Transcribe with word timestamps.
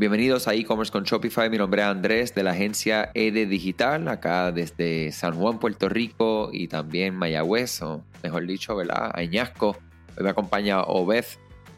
Bienvenidos 0.00 0.48
a 0.48 0.54
e-commerce 0.54 0.90
con 0.90 1.04
Shopify. 1.04 1.50
Mi 1.50 1.58
nombre 1.58 1.82
es 1.82 1.88
Andrés 1.88 2.34
de 2.34 2.42
la 2.42 2.52
agencia 2.52 3.10
ED 3.12 3.46
Digital, 3.46 4.08
acá 4.08 4.50
desde 4.50 5.12
San 5.12 5.34
Juan, 5.34 5.58
Puerto 5.58 5.90
Rico 5.90 6.48
y 6.54 6.68
también 6.68 7.14
Mayagüez, 7.14 7.82
o 7.82 8.02
mejor 8.22 8.46
dicho, 8.46 8.74
¿verdad? 8.74 9.10
Añasco. 9.12 9.76
Hoy 10.16 10.24
me 10.24 10.30
acompaña 10.30 10.84
Obed, 10.84 11.26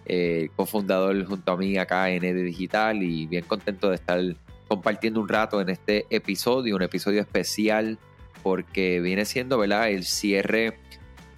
eh, 0.06 0.50
cofundador 0.54 1.24
junto 1.24 1.50
a 1.50 1.56
mí 1.56 1.76
acá 1.78 2.10
en 2.10 2.22
ED 2.22 2.44
Digital 2.44 3.02
y 3.02 3.26
bien 3.26 3.44
contento 3.44 3.88
de 3.88 3.96
estar 3.96 4.20
compartiendo 4.68 5.20
un 5.20 5.28
rato 5.28 5.60
en 5.60 5.70
este 5.70 6.06
episodio, 6.08 6.76
un 6.76 6.82
episodio 6.82 7.22
especial 7.22 7.98
porque 8.44 9.00
viene 9.00 9.24
siendo, 9.24 9.58
¿verdad? 9.58 9.90
El 9.90 10.04
cierre 10.04 10.78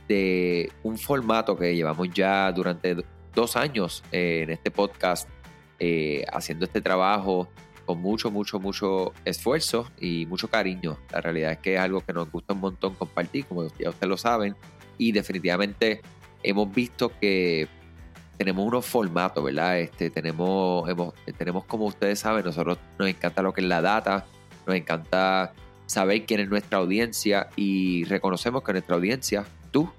de 0.07 0.71
un 0.82 0.98
formato 0.98 1.57
que 1.57 1.75
llevamos 1.75 2.11
ya 2.12 2.53
durante 2.53 2.94
dos 3.35 3.57
años 3.57 4.04
eh, 4.12 4.40
en 4.43 4.50
este 4.50 4.71
podcast 4.71 5.30
eh, 5.86 6.24
haciendo 6.32 6.64
este 6.64 6.80
trabajo 6.80 7.46
con 7.84 8.00
mucho, 8.00 8.30
mucho, 8.30 8.58
mucho 8.58 9.12
esfuerzo 9.26 9.90
y 10.00 10.25
mucho 10.25 10.48
cariño. 10.48 10.96
La 11.12 11.20
realidad 11.20 11.52
es 11.52 11.58
que 11.58 11.75
es 11.75 11.80
algo 11.80 12.00
que 12.00 12.14
nos 12.14 12.32
gusta 12.32 12.54
un 12.54 12.61
montón 12.61 12.94
compartir, 12.94 13.44
como 13.44 13.68
ya 13.79 13.90
ustedes 13.90 14.08
lo 14.08 14.16
saben, 14.16 14.56
y 14.96 15.12
definitivamente 15.12 16.00
hemos 16.42 16.72
visto 16.72 17.12
que 17.20 17.68
tenemos 18.39 18.66
unos 18.66 18.86
formatos, 18.86 19.44
¿verdad? 19.44 19.78
Este, 19.78 20.08
tenemos, 20.08 20.89
tenemos, 21.36 21.66
como 21.66 21.84
ustedes 21.84 22.18
saben, 22.18 22.46
nosotros 22.46 22.78
nos 22.98 23.06
encanta 23.06 23.42
lo 23.42 23.53
que 23.53 23.61
es 23.61 23.66
la 23.66 23.82
data, 23.82 24.25
nos 24.66 24.76
encanta 24.76 25.53
saber 25.84 26.25
quién 26.25 26.40
es 26.40 26.48
nuestra 26.48 26.78
audiencia 26.78 27.50
y 27.56 28.04
reconocemos 28.04 28.62
que 28.62 28.72
nuestra 28.72 28.96
audiencia, 28.96 29.44
tú, 29.70 29.90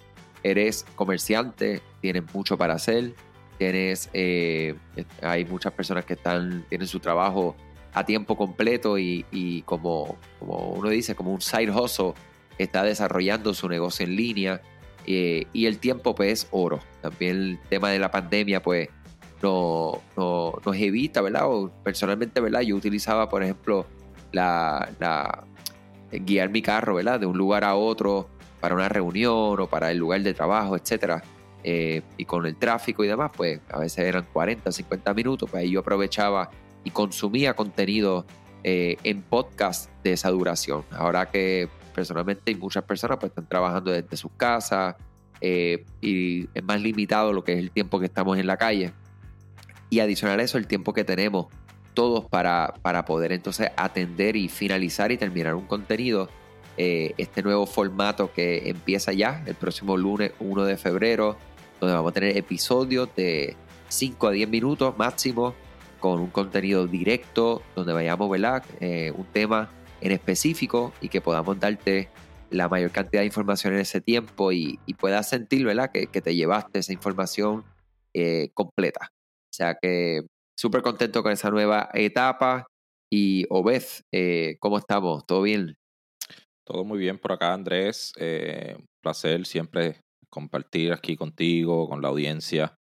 eres 0.41 0.83
comerciante, 0.95 1.83
tienes 2.01 2.23
mucho 2.33 2.57
para 2.57 2.73
hacer, 2.73 3.13
tienes, 3.57 4.09
eh, 4.13 4.75
hay 5.21 5.45
muchas 5.45 5.73
personas 5.73 6.05
que 6.05 6.13
están, 6.13 6.65
tienen 6.69 6.87
su 6.87 6.99
trabajo 6.99 7.55
a 7.93 8.05
tiempo 8.05 8.35
completo 8.35 8.97
y, 8.99 9.63
como, 9.65 10.17
como, 10.39 10.71
uno 10.71 10.89
dice, 10.89 11.15
como 11.15 11.31
un 11.31 11.41
side 11.41 11.71
hustle, 11.71 12.13
está 12.57 12.83
desarrollando 12.83 13.53
su 13.53 13.69
negocio 13.69 14.05
en 14.05 14.15
línea 14.15 14.61
eh, 15.05 15.45
y 15.53 15.65
el 15.65 15.79
tiempo 15.79 16.13
pues 16.15 16.43
es 16.43 16.47
oro. 16.51 16.79
También 17.01 17.35
el 17.35 17.59
tema 17.69 17.89
de 17.89 17.99
la 17.99 18.11
pandemia 18.11 18.61
pues 18.61 18.89
no, 19.41 20.01
nos 20.17 20.75
evita, 20.75 21.21
¿verdad? 21.21 21.49
O 21.49 21.71
personalmente, 21.83 22.41
¿verdad? 22.41 22.61
Yo 22.61 22.75
utilizaba, 22.75 23.29
por 23.29 23.43
ejemplo, 23.43 23.85
la, 24.31 24.89
la, 24.99 25.45
guiar 26.11 26.49
mi 26.49 26.61
carro, 26.61 26.95
¿verdad? 26.95 27.19
De 27.19 27.25
un 27.25 27.37
lugar 27.37 27.63
a 27.63 27.75
otro 27.75 28.29
para 28.59 28.75
una 28.75 28.89
reunión 28.89 29.59
o 29.59 29.67
para 29.69 29.91
el 29.91 29.97
lugar 29.97 30.21
de 30.21 30.33
trabajo, 30.33 30.75
etcétera 30.75 31.23
eh, 31.67 32.03
y 32.15 32.25
con 32.25 32.45
el 32.45 32.57
tráfico 32.57 33.03
y 33.03 33.07
demás, 33.07 33.31
pues 33.35 33.59
a 33.71 33.79
veces 33.79 34.05
eran 34.05 34.27
40, 34.31 34.71
50 34.71 35.13
minutos, 35.15 35.49
pues 35.49 35.63
ahí 35.63 35.71
yo 35.71 35.79
aprovechaba 35.79 36.51
y 36.83 36.91
consumía 36.91 37.55
contenido 37.55 38.23
eh, 38.63 38.97
en 39.03 39.23
podcast 39.23 39.89
de 40.03 40.13
esa 40.13 40.29
duración. 40.29 40.83
Ahora 40.91 41.31
que 41.31 41.67
personalmente 41.95 42.51
y 42.51 42.55
muchas 42.55 42.83
personas 42.83 43.17
pues 43.17 43.31
están 43.31 43.47
trabajando 43.47 43.89
desde 43.89 44.15
sus 44.15 44.31
casas 44.37 44.95
eh, 45.41 45.83
y 46.01 46.47
es 46.53 46.63
más 46.63 46.79
limitado 46.79 47.33
lo 47.33 47.43
que 47.43 47.53
es 47.53 47.59
el 47.59 47.71
tiempo 47.71 47.99
que 47.99 48.05
estamos 48.05 48.37
en 48.37 48.45
la 48.45 48.57
calle. 48.57 48.93
Y 49.89 50.01
adicional 50.01 50.39
a 50.39 50.43
eso, 50.43 50.59
el 50.59 50.67
tiempo 50.67 50.93
que 50.93 51.03
tenemos 51.03 51.47
todos 51.95 52.25
para, 52.25 52.75
para 52.83 53.05
poder 53.05 53.31
entonces 53.31 53.71
atender 53.75 54.35
y 54.35 54.49
finalizar 54.49 55.11
y 55.11 55.17
terminar 55.17 55.55
un 55.55 55.65
contenido. 55.65 56.29
este 56.77 57.41
nuevo 57.41 57.65
formato 57.65 58.31
que 58.33 58.69
empieza 58.69 59.13
ya 59.13 59.41
el 59.47 59.55
próximo 59.55 59.97
lunes 59.97 60.33
1 60.39 60.65
de 60.65 60.77
febrero 60.77 61.37
donde 61.79 61.95
vamos 61.95 62.11
a 62.11 62.13
tener 62.13 62.37
episodios 62.37 63.09
de 63.15 63.55
5 63.89 64.27
a 64.27 64.31
10 64.31 64.49
minutos 64.49 64.97
máximo 64.97 65.55
con 65.99 66.19
un 66.19 66.29
contenido 66.29 66.85
directo 66.87 67.63
donde 67.75 67.93
vayamos 67.93 68.29
a 68.43 68.61
eh, 68.79 69.11
un 69.15 69.25
tema 69.25 69.71
en 70.01 70.11
específico 70.11 70.93
y 71.01 71.09
que 71.09 71.21
podamos 71.21 71.59
darte 71.59 72.09
la 72.51 72.69
mayor 72.69 72.91
cantidad 72.91 73.21
de 73.21 73.27
información 73.27 73.73
en 73.73 73.79
ese 73.79 74.01
tiempo 74.01 74.51
y, 74.51 74.79
puedas 74.99 75.29
sentir 75.29 75.65
¿verdad? 75.65 75.91
Que, 75.91 76.07
te 76.07 76.35
llevaste 76.35 76.79
esa 76.79 76.93
información 76.93 77.63
eh, 78.13 78.49
completa. 78.53 79.09
O 79.11 79.53
sea 79.55 79.77
que 79.81 80.21
súper 80.55 80.81
contento 80.81 81.23
con 81.23 81.31
esa 81.31 81.49
nueva 81.49 81.89
etapa. 81.93 82.67
Y 83.11 83.45
Obed, 83.49 83.83
eh, 84.11 84.57
¿cómo 84.59 84.77
estamos? 84.77 85.25
¿Todo 85.25 85.41
bien? 85.41 85.75
Todo 86.65 86.83
muy 86.83 86.99
bien 86.99 87.17
por 87.17 87.31
acá, 87.31 87.53
Andrés. 87.53 88.13
un 88.17 88.85
placer 89.01 89.45
siempre 89.45 90.04
compartir 90.29 90.93
aquí 90.93 91.15
contigo, 91.15 91.87
con 91.89 92.01
la 92.01 92.09
audiencia. 92.09 92.77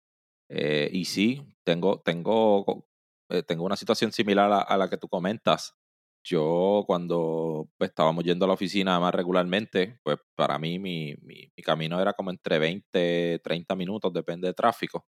Eh, 0.50 0.90
y 0.92 1.06
sí, 1.06 1.42
tengo, 1.64 2.02
tengo, 2.02 2.88
eh, 3.30 3.44
tengo 3.44 3.66
una 3.66 3.76
situación 3.76 4.12
similar 4.12 4.66
a, 4.68 4.78
la 4.78 4.90
que 4.90 4.98
tú 4.98 5.08
comentas. 5.10 5.76
Yo 6.24 6.84
cuando 6.88 7.70
pues, 7.78 7.90
estábamos 7.90 8.24
yendo 8.24 8.46
a 8.46 8.48
la 8.50 8.54
oficina 8.56 9.00
más 9.00 9.14
regularmente, 9.14 10.00
pues 10.04 10.18
para 10.36 10.58
mí 10.60 10.80
mi, 10.80 11.16
mi, 11.22 11.52
camino 11.64 12.00
era 12.02 12.14
como 12.14 12.32
entre 12.32 12.60
20, 12.60 13.40
30 13.44 13.76
minutos, 13.76 14.14
depende 14.14 14.48
de 14.48 14.54
tráfico. 14.54 15.06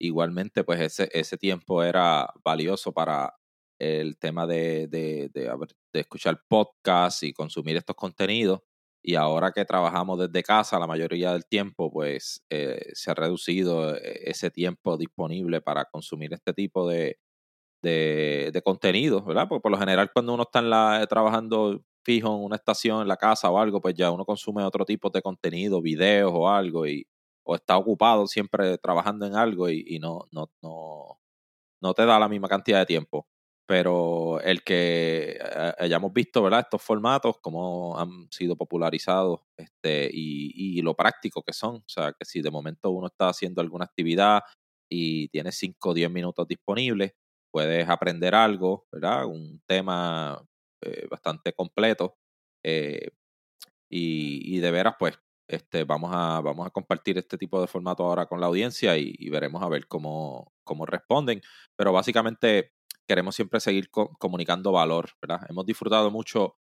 Igualmente, 0.00 0.64
pues 0.64 0.80
ese, 0.80 1.08
ese 1.12 1.38
tiempo 1.38 1.82
era 1.82 2.28
valioso 2.44 2.92
para 2.92 3.34
el 3.78 4.18
tema 4.18 4.46
de, 4.46 4.88
de, 4.88 5.30
de, 5.32 5.50
de 5.92 6.00
escuchar 6.00 6.40
podcasts 6.48 7.22
y 7.24 7.32
consumir 7.32 7.76
estos 7.76 7.96
contenidos. 7.96 8.60
Y 9.06 9.16
ahora 9.16 9.52
que 9.52 9.66
trabajamos 9.66 10.18
desde 10.18 10.42
casa 10.42 10.78
la 10.78 10.86
mayoría 10.86 11.32
del 11.32 11.44
tiempo, 11.44 11.92
pues 11.92 12.42
eh, 12.48 12.90
se 12.94 13.10
ha 13.10 13.14
reducido 13.14 13.94
eh, 13.94 14.30
ese 14.30 14.50
tiempo 14.50 14.96
disponible 14.96 15.60
para 15.60 15.84
consumir 15.84 16.32
este 16.32 16.54
tipo 16.54 16.88
de, 16.88 17.18
de, 17.82 18.62
contenido, 18.64 19.22
¿verdad? 19.22 19.46
Porque 19.48 19.62
por 19.62 19.72
lo 19.72 19.78
general 19.78 20.10
cuando 20.12 20.34
uno 20.34 20.44
está 20.44 20.60
en 20.60 20.70
la, 20.70 21.06
trabajando 21.06 21.84
fijo 22.02 22.28
en 22.34 22.44
una 22.44 22.56
estación 22.56 23.02
en 23.02 23.08
la 23.08 23.18
casa 23.18 23.50
o 23.50 23.58
algo, 23.58 23.80
pues 23.82 23.94
ya 23.94 24.10
uno 24.10 24.24
consume 24.24 24.64
otro 24.64 24.86
tipo 24.86 25.10
de 25.10 25.22
contenido, 25.22 25.82
videos 25.82 26.32
o 26.34 26.48
algo, 26.48 26.86
y, 26.86 27.06
o 27.44 27.54
está 27.56 27.76
ocupado 27.76 28.26
siempre 28.26 28.78
trabajando 28.78 29.26
en 29.26 29.36
algo 29.36 29.68
y, 29.68 29.84
y 29.86 29.98
no, 29.98 30.26
no, 30.32 30.50
no, 30.62 31.20
no 31.82 31.94
te 31.94 32.06
da 32.06 32.18
la 32.18 32.28
misma 32.28 32.48
cantidad 32.48 32.78
de 32.80 32.86
tiempo 32.86 33.26
pero 33.66 34.40
el 34.40 34.62
que 34.62 35.38
eh, 35.40 35.72
hayamos 35.78 36.12
visto, 36.12 36.42
¿verdad? 36.42 36.60
Estos 36.60 36.82
formatos, 36.82 37.38
cómo 37.40 37.98
han 37.98 38.30
sido 38.30 38.56
popularizados 38.56 39.40
este, 39.56 40.10
y, 40.12 40.82
lo 40.82 40.94
práctico 40.94 41.42
que 41.42 41.54
son. 41.54 41.76
O 41.76 41.88
sea, 41.88 42.12
que 42.12 42.26
si 42.26 42.42
de 42.42 42.50
momento 42.50 42.90
uno 42.90 43.06
está 43.06 43.28
haciendo 43.28 43.62
alguna 43.62 43.86
actividad 43.86 44.42
y 44.90 45.28
tiene 45.28 45.50
5 45.50 45.90
o 45.90 45.94
10 45.94 46.10
minutos 46.10 46.46
disponibles, 46.46 47.12
puedes 47.50 47.88
aprender 47.88 48.34
algo, 48.34 48.86
¿verdad? 48.92 49.24
Un 49.26 49.62
tema 49.66 50.44
eh, 50.82 51.06
bastante 51.10 51.54
completo. 51.54 52.16
Eh, 52.62 53.08
y, 53.90 54.58
de 54.58 54.70
veras, 54.70 54.96
pues, 54.98 55.18
este, 55.48 55.84
vamos, 55.84 56.10
a, 56.14 56.40
vamos 56.40 56.66
a 56.66 56.70
compartir 56.70 57.16
este 57.18 57.38
tipo 57.38 57.60
de 57.60 57.66
formato 57.66 58.04
ahora 58.04 58.26
con 58.26 58.40
la 58.40 58.46
audiencia 58.46 58.96
y, 58.98 59.14
y 59.18 59.30
veremos 59.30 59.62
a 59.62 59.68
ver 59.68 59.86
cómo, 59.86 60.52
cómo 60.64 60.84
responden. 60.84 61.40
Pero 61.76 61.92
básicamente 61.92 62.73
queremos 63.06 63.34
siempre 63.34 63.60
seguir 63.60 63.90
comunicando 63.90 64.72
valor, 64.72 65.10
¿verdad? 65.20 65.40
Hemos 65.48 65.66
disfrutado 65.66 66.10
mucho 66.10 66.56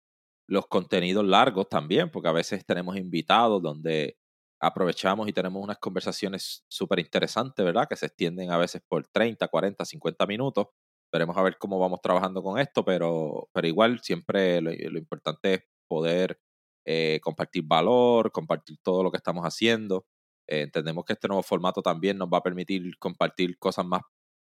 los 0.47 0.68
contenidos 0.68 1.25
largos 1.25 1.69
también, 1.69 2.09
porque 2.09 2.29
a 2.29 2.34
veces 2.34 2.66
tenemos 2.66 2.97
invitados 2.97 3.62
donde 3.62 4.18
aprovechamos 4.59 5.28
y 5.28 5.34
tenemos 5.34 5.63
unas 5.63 5.79
conversaciones 5.79 6.63
súper 6.68 7.00
interesantes, 7.00 7.66
¿verdad? 7.66 7.88
Que 7.90 7.96
se 7.96 8.07
extienden 8.07 8.52
a 8.52 8.57
veces 8.57 8.81
por 8.88 9.07
30, 9.07 9.47
40, 9.47 9.85
50 9.85 10.25
minutos. 10.28 10.68
Veremos 11.12 11.35
a 11.38 11.41
ver 11.41 11.57
cómo 11.57 11.79
vamos 11.79 12.00
trabajando 12.02 12.44
con 12.44 12.59
esto, 12.59 12.85
pero, 12.85 13.50
pero 13.53 13.68
igual 13.68 14.00
siempre 14.02 14.62
lo, 14.62 14.72
importante 14.72 15.53
es 15.56 15.63
poder 15.88 16.40
eh, 16.85 17.19
compartir 17.23 17.63
valor, 17.66 18.31
compartir 18.31 18.78
todo 18.84 19.03
lo 19.03 19.12
que 19.12 19.18
estamos 19.18 19.44
haciendo. 19.44 20.06
Eh, 20.47 20.61
entendemos 20.61 21.05
que 21.05 21.14
este 21.14 21.28
nuevo 21.28 21.43
formato 21.43 21.82
también 21.82 22.17
nos 22.17 22.29
va 22.29 22.38
a 22.38 22.43
permitir 22.43 22.97
compartir 22.99 23.58
cosas 23.58 23.85
más 23.85 24.02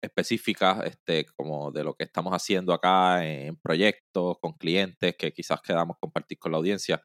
específicas, 0.03 0.85
este, 0.85 1.25
como 1.35 1.71
de 1.71 1.83
lo 1.83 1.95
que 1.95 2.03
estamos 2.03 2.33
haciendo 2.33 2.73
acá 2.73 3.25
en 3.25 3.55
proyectos, 3.57 4.37
con 4.41 4.53
clientes 4.53 5.15
que 5.17 5.31
quizás 5.31 5.61
queramos 5.61 5.97
compartir 5.99 6.37
con 6.37 6.51
la 6.51 6.57
audiencia. 6.59 7.01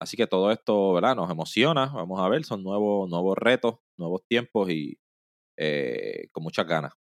Así 0.00 0.16
que 0.16 0.26
todo 0.26 0.50
esto, 0.50 0.94
¿verdad? 0.94 1.16
Nos 1.16 1.30
emociona, 1.30 1.86
vamos 1.86 2.20
a 2.20 2.28
ver, 2.28 2.44
son 2.44 2.64
nuevos, 2.64 3.08
nuevos 3.08 3.38
retos, 3.38 3.76
nuevos 3.96 4.22
tiempos 4.28 4.70
y 4.70 4.98
eh, 5.58 6.28
con 6.32 6.42
muchas 6.42 6.66
ganas. 6.66 6.92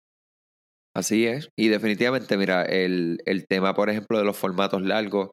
Así 0.96 1.26
es, 1.26 1.50
y 1.58 1.70
definitivamente, 1.70 2.38
mira, 2.38 2.64
el, 2.64 3.20
el, 3.26 3.48
tema, 3.48 3.74
por 3.74 3.90
ejemplo, 3.90 4.18
de 4.18 4.26
los 4.26 4.38
formatos 4.38 4.82
largos 4.82 5.30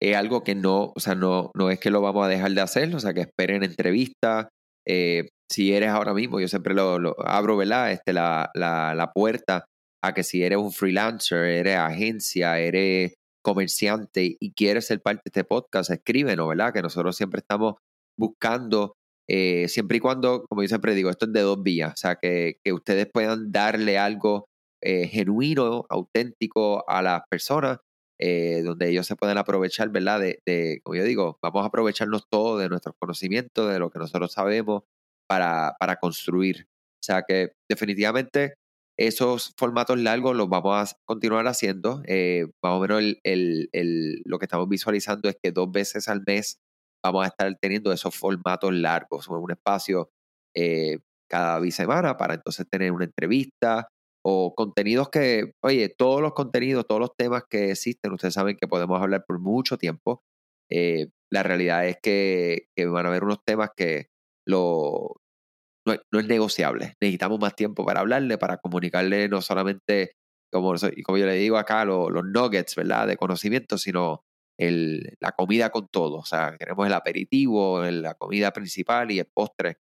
es 0.00 0.14
algo 0.14 0.44
que 0.44 0.54
no, 0.54 0.92
o 0.94 1.00
sea, 1.00 1.14
no, 1.14 1.50
no 1.54 1.70
es 1.70 1.80
que 1.80 1.90
lo 1.90 2.02
vamos 2.02 2.26
a 2.26 2.28
dejar 2.28 2.52
de 2.52 2.60
hacer, 2.60 2.94
o 2.94 3.00
sea, 3.00 3.14
que 3.14 3.22
esperen 3.22 3.64
entrevistas, 3.64 4.48
eh, 4.88 5.28
si 5.50 5.72
eres 5.72 5.90
ahora 5.90 6.14
mismo, 6.14 6.40
yo 6.40 6.48
siempre 6.48 6.74
lo, 6.74 7.16
abro, 7.26 7.56
¿verdad? 7.56 7.92
Este, 7.92 8.12
la, 8.12 8.50
la, 8.54 8.94
la, 8.94 9.12
puerta 9.12 9.64
a 10.02 10.14
que 10.14 10.22
si 10.22 10.42
eres 10.42 10.58
un 10.58 10.72
freelancer, 10.72 11.44
eres 11.44 11.76
agencia, 11.76 12.58
eres 12.58 13.14
comerciante 13.42 14.36
y 14.38 14.52
quieres 14.52 14.86
ser 14.86 15.00
parte 15.00 15.22
de 15.24 15.28
este 15.30 15.44
podcast, 15.44 15.90
escríbenos, 15.90 16.48
¿verdad? 16.48 16.72
Que 16.72 16.82
nosotros 16.82 17.16
siempre 17.16 17.40
estamos 17.40 17.76
buscando, 18.18 18.94
eh, 19.28 19.68
siempre 19.68 19.98
y 19.98 20.00
cuando, 20.00 20.44
como 20.48 20.62
yo 20.62 20.68
siempre 20.68 20.94
digo, 20.94 21.10
esto 21.10 21.26
es 21.26 21.32
de 21.32 21.40
dos 21.40 21.62
vías, 21.62 21.92
o 21.92 21.96
sea, 21.96 22.16
que, 22.16 22.58
que 22.64 22.72
ustedes 22.72 23.08
puedan 23.12 23.50
darle 23.52 23.98
algo 23.98 24.46
eh, 24.82 25.06
genuino, 25.08 25.86
auténtico 25.88 26.88
a 26.88 27.02
las 27.02 27.22
personas, 27.30 27.78
eh, 28.20 28.62
donde 28.64 28.90
ellos 28.90 29.06
se 29.06 29.16
pueden 29.16 29.38
aprovechar, 29.38 29.90
¿verdad? 29.90 30.20
De, 30.20 30.40
de, 30.46 30.80
como 30.82 30.96
yo 30.96 31.04
digo, 31.04 31.38
vamos 31.42 31.62
a 31.62 31.66
aprovecharnos 31.66 32.28
todo 32.28 32.58
de 32.58 32.68
nuestros 32.68 32.94
conocimientos, 32.98 33.70
de 33.72 33.78
lo 33.78 33.90
que 33.90 33.98
nosotros 33.98 34.32
sabemos 34.32 34.82
para, 35.28 35.76
para 35.78 35.96
construir. 35.96 36.66
O 37.00 37.04
sea 37.04 37.22
que 37.26 37.52
definitivamente 37.70 38.54
esos 38.98 39.54
formatos 39.56 39.98
largos 39.98 40.36
los 40.36 40.48
vamos 40.48 40.92
a 40.92 40.96
continuar 41.06 41.46
haciendo. 41.46 42.02
Eh, 42.06 42.46
más 42.62 42.72
o 42.72 42.80
menos 42.80 43.00
el, 43.22 43.68
el, 43.72 44.22
lo 44.24 44.38
que 44.38 44.46
estamos 44.46 44.68
visualizando 44.68 45.28
es 45.28 45.36
que 45.40 45.52
dos 45.52 45.70
veces 45.70 46.08
al 46.08 46.22
mes 46.26 46.58
vamos 47.04 47.24
a 47.24 47.28
estar 47.28 47.56
teniendo 47.60 47.92
esos 47.92 48.14
formatos 48.16 48.74
largos, 48.74 49.28
un 49.28 49.50
espacio 49.52 50.10
eh, 50.54 50.98
cada 51.30 51.64
semana 51.70 52.16
para 52.16 52.34
entonces 52.34 52.66
tener 52.68 52.90
una 52.90 53.04
entrevista 53.04 53.88
o 54.30 54.54
contenidos 54.54 55.08
que, 55.08 55.54
oye, 55.62 55.88
todos 55.88 56.20
los 56.20 56.34
contenidos, 56.34 56.86
todos 56.86 57.00
los 57.00 57.16
temas 57.16 57.44
que 57.48 57.70
existen, 57.70 58.12
ustedes 58.12 58.34
saben 58.34 58.58
que 58.58 58.68
podemos 58.68 59.00
hablar 59.00 59.24
por 59.26 59.40
mucho 59.40 59.78
tiempo. 59.78 60.22
Eh, 60.70 61.08
la 61.30 61.42
realidad 61.42 61.86
es 61.86 61.96
que, 62.02 62.68
que, 62.76 62.84
van 62.86 63.06
a 63.06 63.08
haber 63.08 63.24
unos 63.24 63.42
temas 63.42 63.70
que 63.74 64.10
lo, 64.46 65.16
no, 65.86 65.96
no, 66.12 66.20
es 66.20 66.26
negociable. 66.26 66.94
Necesitamos 67.00 67.40
más 67.40 67.56
tiempo 67.56 67.86
para 67.86 68.00
hablarle, 68.00 68.36
para 68.36 68.58
comunicarle 68.58 69.28
no 69.30 69.40
solamente, 69.40 70.12
como, 70.52 70.74
como 71.04 71.18
yo 71.18 71.26
le 71.26 71.34
digo 71.34 71.56
acá, 71.56 71.86
los 71.86 72.10
nuggets, 72.24 72.76
¿verdad? 72.76 73.06
De 73.06 73.16
conocimiento, 73.16 73.78
sino 73.78 74.24
el, 74.58 75.16
la 75.20 75.32
comida 75.32 75.70
con 75.70 75.88
todo. 75.88 76.18
O 76.18 76.24
sea, 76.26 76.54
queremos 76.58 76.86
el 76.86 76.92
aperitivo, 76.92 77.82
la 77.82 78.14
comida 78.14 78.52
principal 78.52 79.10
y 79.10 79.20
el 79.20 79.26
postre, 79.26 79.78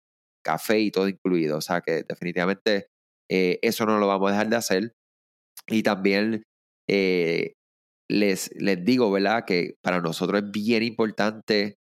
café 0.45 0.81
y 0.81 0.91
todo 0.91 1.09
incluido. 1.09 1.59
O 1.59 1.61
sea, 1.61 1.81
que 1.81 2.03
definitivamente 2.03 2.92
eh, 3.31 3.59
eso 3.63 3.87
no 3.87 3.99
lo 3.99 4.07
vamos 4.07 4.29
a 4.29 4.33
dejar 4.33 4.49
de 4.49 4.57
hacer. 4.57 4.93
Y 5.69 5.83
también 5.83 6.43
eh, 6.89 7.55
les, 8.11 8.51
les 8.57 8.85
digo, 8.85 9.11
¿verdad? 9.11 9.45
Que 9.47 9.75
para 9.83 10.01
nosotros 10.01 10.43
es 10.43 10.51
bien 10.51 10.83
importante 10.83 11.77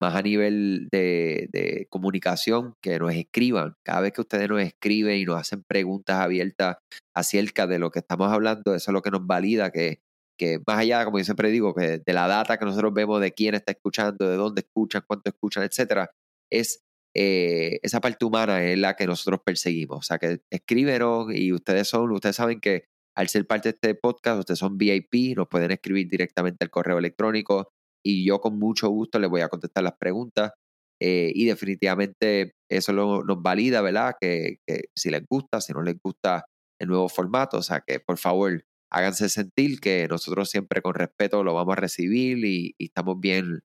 más 0.00 0.14
a 0.14 0.22
nivel 0.22 0.88
de, 0.90 1.86
comunicación, 1.90 2.74
que 2.82 2.98
nos 2.98 3.12
escriban. 3.14 3.74
Cada 3.84 4.00
vez 4.00 4.12
que 4.12 4.20
ustedes 4.20 4.48
nos 4.48 4.60
escriben 4.60 5.18
y 5.18 5.24
nos 5.24 5.40
hacen 5.40 5.62
preguntas 5.66 6.16
abiertas 6.16 6.76
acerca 7.14 7.66
de 7.66 7.78
lo 7.78 7.90
que 7.90 8.00
estamos 8.00 8.30
hablando, 8.32 8.74
eso 8.74 8.90
es 8.90 8.92
lo 8.92 9.02
que 9.02 9.10
nos 9.10 9.26
valida, 9.26 9.70
que, 9.70 10.00
que 10.38 10.60
más 10.66 10.78
allá, 10.78 11.04
como 11.04 11.18
yo 11.18 11.24
siempre 11.24 11.50
digo, 11.50 11.74
que 11.74 11.98
de 12.04 12.12
la 12.12 12.26
data 12.28 12.58
que 12.58 12.64
nosotros 12.64 12.92
vemos 12.94 13.20
de 13.20 13.32
quién 13.32 13.54
está 13.54 13.72
escuchando, 13.72 14.28
de 14.28 14.36
dónde 14.36 14.60
escuchan, 14.62 15.02
cuánto 15.06 15.30
escuchan, 15.30 15.64
etcétera, 15.64 16.10
es 16.50 16.83
eh, 17.14 17.78
esa 17.82 18.00
parte 18.00 18.24
humana 18.24 18.64
es 18.64 18.78
la 18.78 18.96
que 18.96 19.06
nosotros 19.06 19.40
perseguimos. 19.44 19.98
O 19.98 20.02
sea, 20.02 20.18
que 20.18 20.40
escríbenos 20.50 21.32
y 21.34 21.52
ustedes 21.52 21.88
son, 21.88 22.10
ustedes 22.12 22.36
saben 22.36 22.60
que 22.60 22.84
al 23.16 23.28
ser 23.28 23.46
parte 23.46 23.68
de 23.68 23.74
este 23.74 23.94
podcast, 23.94 24.40
ustedes 24.40 24.58
son 24.58 24.76
VIP, 24.76 25.36
nos 25.36 25.48
pueden 25.48 25.70
escribir 25.70 26.08
directamente 26.08 26.64
al 26.64 26.70
correo 26.70 26.98
electrónico 26.98 27.68
y 28.04 28.26
yo 28.26 28.40
con 28.40 28.58
mucho 28.58 28.88
gusto 28.88 29.18
les 29.18 29.30
voy 29.30 29.42
a 29.42 29.48
contestar 29.48 29.84
las 29.84 29.96
preguntas. 29.98 30.52
Eh, 31.00 31.32
y 31.34 31.46
definitivamente 31.46 32.52
eso 32.68 32.92
nos 32.92 33.42
valida, 33.42 33.80
¿verdad? 33.82 34.14
Que, 34.20 34.58
si 34.94 35.10
les 35.10 35.22
gusta, 35.28 35.60
si 35.60 35.72
no 35.72 35.82
les 35.82 35.96
gusta 36.02 36.44
el 36.80 36.88
nuevo 36.88 37.08
formato, 37.08 37.58
o 37.58 37.62
sea 37.62 37.82
que 37.86 38.00
por 38.00 38.18
favor 38.18 38.64
háganse 38.90 39.28
sentir 39.28 39.80
que 39.80 40.06
nosotros 40.08 40.50
siempre 40.50 40.82
con 40.82 40.94
respeto 40.94 41.42
lo 41.44 41.54
vamos 41.54 41.74
a 41.76 41.80
recibir 41.80 42.44
y, 42.44 42.74
estamos 42.78 43.20
bien, 43.20 43.60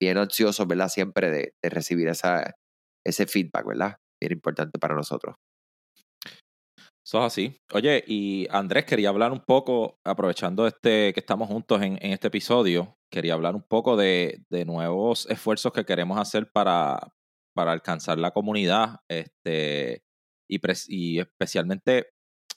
bien 0.00 0.18
ansiosos, 0.18 0.66
¿verdad? 0.66 0.88
Siempre 0.88 1.30
de, 1.30 1.54
de 1.62 1.70
recibir 1.70 2.08
esa, 2.08 2.54
ese 3.04 3.26
feedback, 3.26 3.66
¿verdad? 3.66 3.96
Bien 4.20 4.32
importante 4.32 4.78
para 4.78 4.94
nosotros. 4.94 5.36
Eso 7.06 7.18
es 7.18 7.24
así. 7.24 7.60
Oye, 7.72 8.02
y 8.06 8.46
Andrés, 8.50 8.86
quería 8.86 9.10
hablar 9.10 9.30
un 9.30 9.40
poco, 9.40 9.98
aprovechando 10.04 10.66
este 10.66 11.12
que 11.12 11.20
estamos 11.20 11.48
juntos 11.48 11.82
en, 11.82 11.98
este 12.00 12.28
episodio, 12.28 12.96
quería 13.10 13.34
hablar 13.34 13.54
un 13.54 13.62
poco 13.62 13.96
de, 13.96 14.42
nuevos 14.66 15.26
esfuerzos 15.28 15.72
que 15.72 15.84
queremos 15.84 16.18
hacer 16.18 16.50
para, 16.50 17.12
para 17.54 17.72
alcanzar 17.72 18.18
la 18.18 18.30
comunidad, 18.30 19.00
este, 19.08 20.02
y, 20.48 20.58
y 20.88 21.20
especialmente 21.20 22.08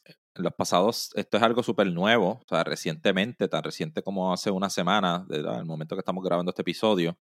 en 0.05 0.43
los 0.43 0.53
pasados, 0.53 1.11
esto 1.15 1.37
es 1.37 1.43
algo 1.43 1.61
súper 1.61 1.91
nuevo, 1.91 2.39
o 2.41 2.45
sea, 2.47 2.63
recientemente, 2.63 3.49
tan 3.49 3.63
reciente 3.63 4.01
como 4.01 4.31
hace 4.31 4.49
una 4.51 4.69
semana, 4.69 5.25
desde 5.27 5.57
el 5.57 5.65
momento 5.65 5.95
que 5.95 6.01
estamos 6.01 6.23
grabando 6.23 6.51
este 6.51 6.61
episodio, 6.61 7.17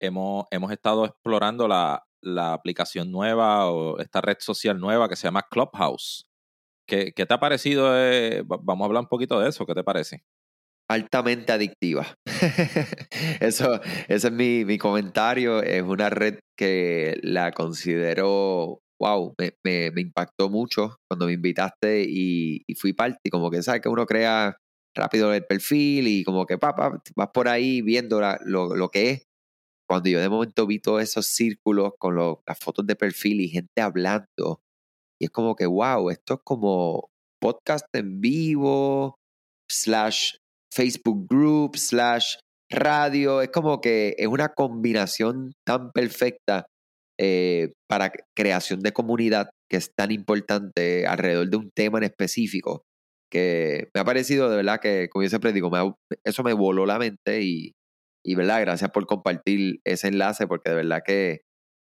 hemos, 0.00 0.46
hemos 0.50 0.70
estado 0.70 1.06
explorando 1.06 1.66
la, 1.66 2.04
la 2.22 2.54
aplicación 2.54 3.10
nueva 3.10 3.70
o 3.70 3.98
esta 3.98 4.20
red 4.20 4.36
social 4.40 4.78
nueva 4.78 5.08
que 5.08 5.16
se 5.16 5.24
llama 5.24 5.46
Clubhouse. 5.50 6.26
¿Qué, 6.86 7.12
te 7.12 7.34
ha 7.34 7.40
parecido? 7.40 7.92
Eh, 7.96 8.42
vamos 8.46 8.84
a 8.84 8.86
hablar 8.86 9.02
un 9.02 9.08
poquito 9.08 9.40
de 9.40 9.48
eso. 9.48 9.66
¿Qué 9.66 9.74
te 9.74 9.84
parece? 9.84 10.22
Altamente 10.88 11.52
adictiva. 11.52 12.06
eso, 13.40 13.80
ese 14.08 14.28
es 14.28 14.32
mi, 14.32 14.64
mi, 14.64 14.78
comentario. 14.78 15.62
Es 15.62 15.82
una 15.82 16.10
red 16.10 16.38
que 16.56 17.18
la 17.22 17.52
considero, 17.52 18.80
wow, 19.00 19.34
me, 19.38 19.54
me, 19.64 20.00
impactó 20.00 20.50
mucho 20.50 20.96
cuando 21.08 21.26
me 21.26 21.32
invitaste 21.32 22.04
y, 22.06 22.62
fui 22.76 22.92
parte. 22.92 23.30
Como 23.30 23.50
que 23.50 23.62
sabes 23.62 23.80
que 23.80 23.88
uno 23.88 24.06
crea 24.06 24.56
rápido 24.94 25.32
el 25.32 25.46
perfil 25.46 26.08
y 26.08 26.24
como 26.24 26.44
que 26.44 26.58
papá, 26.58 27.00
vas 27.16 27.28
por 27.32 27.48
ahí 27.48 27.80
viendo 27.80 28.20
lo, 28.44 28.76
lo 28.76 28.88
que 28.90 29.10
es 29.10 29.22
cuando 29.92 30.08
yo 30.08 30.20
de 30.20 30.30
momento 30.30 30.66
vi 30.66 30.78
todos 30.78 31.02
esos 31.02 31.26
círculos 31.26 31.92
con 31.98 32.16
las 32.16 32.58
fotos 32.58 32.86
de 32.86 32.96
perfil 32.96 33.42
y 33.42 33.50
gente 33.50 33.82
hablando, 33.82 34.62
y 35.20 35.26
es 35.26 35.30
como 35.30 35.54
que, 35.54 35.66
wow, 35.66 36.08
esto 36.08 36.32
es 36.32 36.40
como 36.44 37.10
podcast 37.38 37.84
en 37.92 38.22
vivo, 38.22 39.16
slash 39.70 40.36
Facebook 40.74 41.26
group, 41.28 41.76
slash 41.76 42.36
radio. 42.70 43.42
Es 43.42 43.50
como 43.50 43.82
que 43.82 44.14
es 44.16 44.26
una 44.28 44.54
combinación 44.54 45.52
tan 45.66 45.92
perfecta 45.92 46.64
eh, 47.20 47.74
para 47.86 48.14
creación 48.34 48.80
de 48.80 48.94
comunidad 48.94 49.50
que 49.70 49.76
es 49.76 49.90
tan 49.94 50.10
importante 50.10 51.06
alrededor 51.06 51.50
de 51.50 51.56
un 51.58 51.70
tema 51.76 51.98
en 51.98 52.04
específico 52.04 52.80
que 53.30 53.90
me 53.94 54.00
ha 54.00 54.04
parecido 54.06 54.48
de 54.48 54.56
verdad 54.56 54.80
que, 54.80 55.10
como 55.10 55.22
yo 55.22 55.28
siempre 55.28 55.52
digo, 55.52 55.70
eso 56.24 56.42
me 56.42 56.54
voló 56.54 56.86
la 56.86 56.98
mente 56.98 57.42
y, 57.42 57.72
y, 58.24 58.34
verdad, 58.34 58.60
gracias 58.60 58.90
por 58.90 59.06
compartir 59.06 59.80
ese 59.84 60.08
enlace 60.08 60.46
porque 60.46 60.70
de 60.70 60.76
verdad 60.76 61.02
que, 61.04 61.42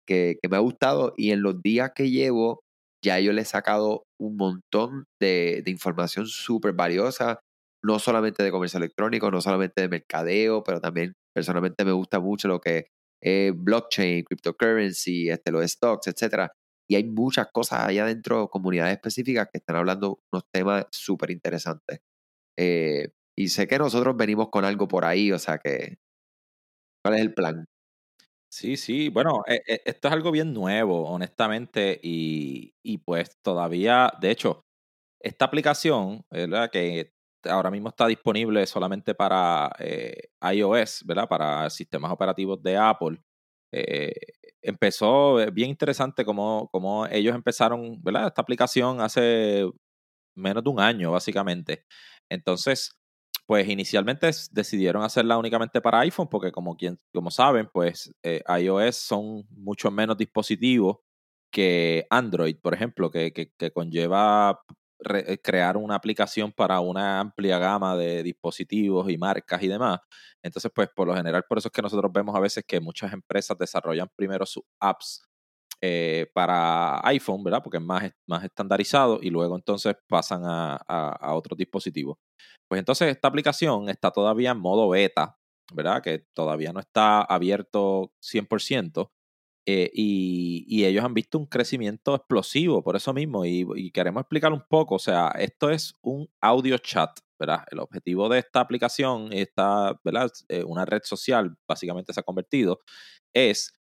que, 0.07 0.37
me 0.49 0.57
ha 0.57 0.59
gustado 0.59 1.13
y 1.17 1.31
en 1.31 1.41
los 1.41 1.61
días 1.61 1.91
que 1.95 2.09
llevo 2.09 2.61
ya 3.03 3.19
yo 3.19 3.33
le 3.33 3.41
he 3.41 3.45
sacado 3.45 4.05
un 4.19 4.37
montón 4.37 5.05
de, 5.21 5.61
información 5.67 6.25
súper 6.25 6.73
valiosa, 6.73 7.39
no 7.83 7.99
solamente 7.99 8.43
de 8.43 8.51
comercio 8.51 8.77
electrónico, 8.77 9.29
no 9.29 9.41
solamente 9.41 9.81
de 9.81 9.89
mercadeo, 9.89 10.63
pero 10.63 10.79
también 10.79 11.13
personalmente 11.35 11.83
me 11.83 11.91
gusta 11.91 12.19
mucho 12.19 12.47
lo 12.47 12.61
que 12.61 12.87
es 13.21 13.53
blockchain, 13.55 14.23
cryptocurrency, 14.23 15.29
este, 15.29 15.51
los 15.51 15.69
stocks, 15.69 16.07
etc. 16.07 16.49
Y 16.89 16.95
hay 16.95 17.03
muchas 17.03 17.47
cosas 17.51 17.81
allá 17.81 18.03
adentro, 18.03 18.49
comunidades 18.49 18.93
específicas 18.93 19.47
que 19.51 19.57
están 19.57 19.75
hablando 19.75 20.19
unos 20.31 20.45
temas 20.53 20.85
súper 20.91 21.31
interesantes. 21.31 21.99
Eh, 22.57 23.09
y 23.37 23.49
sé 23.49 23.67
que 23.67 23.79
nosotros 23.79 24.15
venimos 24.15 24.49
con 24.49 24.63
algo 24.63 24.87
por 24.87 25.05
ahí, 25.05 25.31
o 25.31 25.39
sea 25.39 25.57
que, 25.57 25.97
¿cuál 27.03 27.15
es 27.15 27.21
el 27.21 27.33
plan? 27.33 27.65
Sí, 28.49 28.77
sí, 28.77 29.09
bueno, 29.09 29.43
e, 29.47 29.61
e, 29.67 29.81
esto 29.85 30.07
es 30.09 30.13
algo 30.13 30.31
bien 30.31 30.53
nuevo, 30.53 31.09
honestamente, 31.09 31.99
y, 32.03 32.73
pues 33.05 33.37
todavía, 33.41 34.11
de 34.21 34.31
hecho, 34.31 34.65
esta 35.21 35.45
aplicación, 35.45 36.25
¿verdad? 36.31 36.69
Que 36.71 37.13
ahora 37.45 37.71
mismo 37.71 37.89
está 37.89 38.07
disponible 38.07 38.65
solamente 38.67 39.15
para 39.15 39.71
eh, 39.79 40.29
iOS, 40.53 41.03
¿verdad? 41.05 41.27
Para 41.29 41.69
sistemas 41.71 42.11
operativos 42.11 42.61
de 42.63 42.77
Apple. 42.77 43.19
Eh, 43.73 44.13
empezó 44.61 45.41
eh, 45.41 45.51
bien 45.51 45.69
interesante 45.71 46.25
como, 46.25 46.69
como 46.71 47.07
ellos 47.07 47.35
empezaron, 47.35 48.01
¿verdad? 48.03 48.27
Esta 48.27 48.41
aplicación 48.43 49.01
hace 49.01 49.69
menos 50.35 50.63
de 50.63 50.69
un 50.69 50.79
año, 50.79 51.11
básicamente. 51.11 51.85
Entonces, 52.29 52.93
pues 53.53 53.69
inicialmente 53.69 54.31
decidieron 54.49 55.03
hacerla 55.03 55.37
únicamente 55.37 55.79
para 55.79 55.99
iPhone 55.99 56.27
porque 56.27 56.51
como, 56.51 56.75
quien, 56.75 56.97
como 57.13 57.29
saben, 57.29 57.69
pues 57.71 58.11
eh, 58.23 58.41
iOS 58.59 58.95
son 58.95 59.45
mucho 59.51 59.91
menos 59.91 60.17
dispositivos 60.17 60.97
que 61.51 62.07
Android, 62.09 62.55
por 62.59 62.73
ejemplo, 62.73 63.11
que, 63.11 63.31
que, 63.31 63.71
conlleva 63.71 64.59
eh, 65.07 65.37
crear 65.37 65.77
una 65.77 65.93
aplicación 65.93 66.51
para 66.51 66.79
una 66.79 67.19
amplia 67.19 67.59
gama 67.59 67.95
de 67.95 68.23
dispositivos 68.23 69.07
y 69.11 69.19
marcas 69.19 69.61
y 69.61 69.67
demás. 69.67 69.99
Entonces, 70.41 70.71
pues 70.73 70.89
por 70.89 71.07
lo 71.07 71.15
general, 71.15 71.43
por 71.47 71.59
eso 71.59 71.67
es 71.67 71.71
que 71.71 71.83
nosotros 71.83 72.11
vemos 72.11 72.35
a 72.35 72.39
veces 72.39 72.63
que 72.67 72.79
muchas 72.79 73.13
empresas 73.13 73.55
desarrollan 73.55 74.09
primero 74.15 74.47
sus 74.47 74.63
apps 74.79 75.21
eh, 75.85 76.31
para 76.33 77.05
iPhone, 77.09 77.43
¿verdad? 77.43 77.61
Porque 77.61 77.77
es 77.77 77.83
más, 77.83 78.09
más 78.25 78.41
estandarizado 78.45 79.19
y 79.21 79.29
luego 79.29 79.57
entonces 79.57 79.95
pasan 80.07 80.43
a, 80.45 80.75
a, 80.87 81.09
a 81.09 81.33
otros. 81.35 81.57
Pues 82.69 82.79
entonces 82.79 83.09
esta 83.09 83.27
aplicación 83.27 83.89
está 83.89 84.09
todavía 84.11 84.51
en 84.51 84.59
modo 84.59 84.87
beta, 84.87 85.37
¿verdad? 85.73 86.01
Que 86.01 86.19
todavía 86.33 86.71
no 86.71 86.79
está 86.79 87.21
abierto 87.21 88.13
100%, 88.21 89.11
Eh, 89.65 89.89
y, 89.93 90.85
ellos 90.85 91.03
han 91.05 91.13
visto 91.13 91.37
un 91.39 91.47
crecimiento 91.47 92.15
explosivo 92.15 92.83
por 92.83 92.95
eso 92.95 93.13
mismo 93.13 93.45
y, 93.45 93.91
queremos 93.91 94.21
explicar 94.21 94.53
un 94.53 94.63
poco, 94.69 94.95
o 94.95 94.99
sea, 94.99 95.29
esto 95.37 95.69
es 95.69 95.95
un 96.01 96.29
audio 96.41 96.77
chat, 96.77 97.11
¿verdad? 97.39 97.65
El 97.71 97.79
objetivo 97.79 98.29
de 98.29 98.39
esta 98.39 98.61
aplicación, 98.61 99.33
esta, 99.33 99.99
¿verdad? 100.03 100.31
Eh, 100.49 100.63
una 100.65 100.85
red 100.85 101.01
social, 101.03 101.57
básicamente 101.67 102.13
se 102.13 102.19
ha 102.21 102.23
convertido, 102.23 102.79
es 103.33 103.73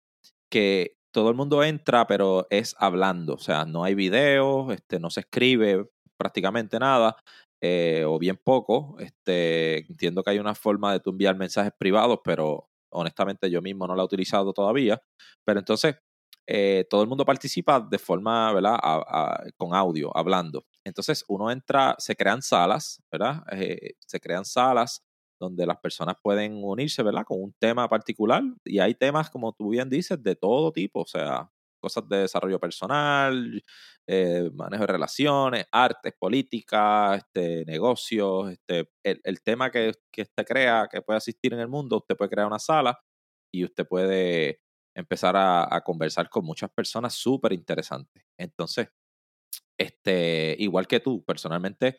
que 0.51 1.00
todo 1.13 1.29
el 1.31 1.35
mundo 1.37 1.63
entra, 1.65 2.07
pero 2.07 2.47
es 2.51 2.75
hablando, 2.79 3.35
o 3.35 3.39
sea, 3.39 3.65
no 3.65 3.85
hay 3.85 3.95
video, 3.95 4.73
este, 4.73 5.01
no 5.01 5.11
se 5.11 5.21
escribe 5.21 5.87
prácticamente 6.17 6.79
nada, 6.79 7.17
eh, 7.61 8.05
o 8.07 8.19
bien 8.19 8.39
poco. 8.43 8.97
Este, 8.99 9.79
entiendo 9.89 10.23
que 10.23 10.31
hay 10.31 10.39
una 10.39 10.55
forma 10.55 10.93
de 10.93 11.01
enviar 11.05 11.37
mensajes 11.37 11.73
privados, 11.79 12.21
pero 12.25 12.69
honestamente 12.91 13.51
yo 13.51 13.63
mismo 13.63 13.87
no 13.87 13.95
la 13.95 14.03
he 14.03 14.05
utilizado 14.05 14.53
todavía. 14.53 15.01
Pero 15.45 15.61
entonces, 15.61 15.97
eh, 16.47 16.87
todo 16.91 17.03
el 17.03 17.09
mundo 17.09 17.25
participa 17.25 17.81
de 17.81 17.99
forma, 17.99 18.53
¿verdad? 18.53 18.79
con 19.57 19.75
audio, 19.75 20.11
hablando. 20.17 20.65
Entonces, 20.85 21.25
uno 21.29 21.51
entra, 21.51 21.95
se 21.99 22.17
crean 22.17 22.43
salas, 22.43 23.03
¿verdad? 23.11 23.43
Eh, 23.53 23.95
se 24.07 24.21
crean 24.21 24.45
salas 24.45 25.03
donde 25.41 25.67
las 25.67 25.79
personas 25.79 26.17
pueden 26.23 26.63
unirse, 26.63 27.03
¿verdad? 27.03 27.25
Con 27.25 27.43
un 27.43 27.55
tema 27.59 27.89
particular. 27.89 28.43
Y 28.65 28.79
hay 28.79 28.95
temas, 28.95 29.31
como 29.31 29.53
tú 29.53 29.71
bien 29.71 29.89
dices, 29.89 30.23
de 30.23 30.37
todo 30.37 30.73
tipo. 30.73 31.01
O 31.01 31.07
sea, 31.07 31.51
cosas 31.81 32.09
de 32.09 32.19
desarrollo 32.19 32.61
personal, 32.61 33.65
eh, 34.07 34.51
manejo 34.55 34.83
de 34.83 34.93
relaciones, 34.93 35.67
artes, 35.73 36.13
política, 36.19 37.17
este, 37.17 37.65
negocios, 37.65 38.53
este, 38.53 38.91
el, 39.03 39.43
tema 39.43 39.71
que, 39.71 39.93
que 40.13 40.23
usted 40.23 40.45
crea 40.45 40.89
que 40.91 41.03
puede 41.03 41.17
asistir 41.17 41.55
en 41.55 41.61
el 41.61 41.69
mundo, 41.69 41.97
usted 41.97 42.17
puede 42.17 42.31
crear 42.31 42.47
una 42.47 42.59
sala 42.59 43.01
y 43.53 43.65
usted 43.65 43.87
puede 43.87 44.61
empezar 44.97 45.35
a, 45.37 45.81
conversar 45.85 46.29
con 46.29 46.45
muchas 46.45 46.71
personas 46.71 47.15
súper 47.15 47.53
interesantes. 47.53 48.23
Entonces, 48.39 48.89
este, 49.79 50.57
igual 50.59 50.87
que 50.87 51.01
tú, 51.01 51.25
personalmente 51.25 51.99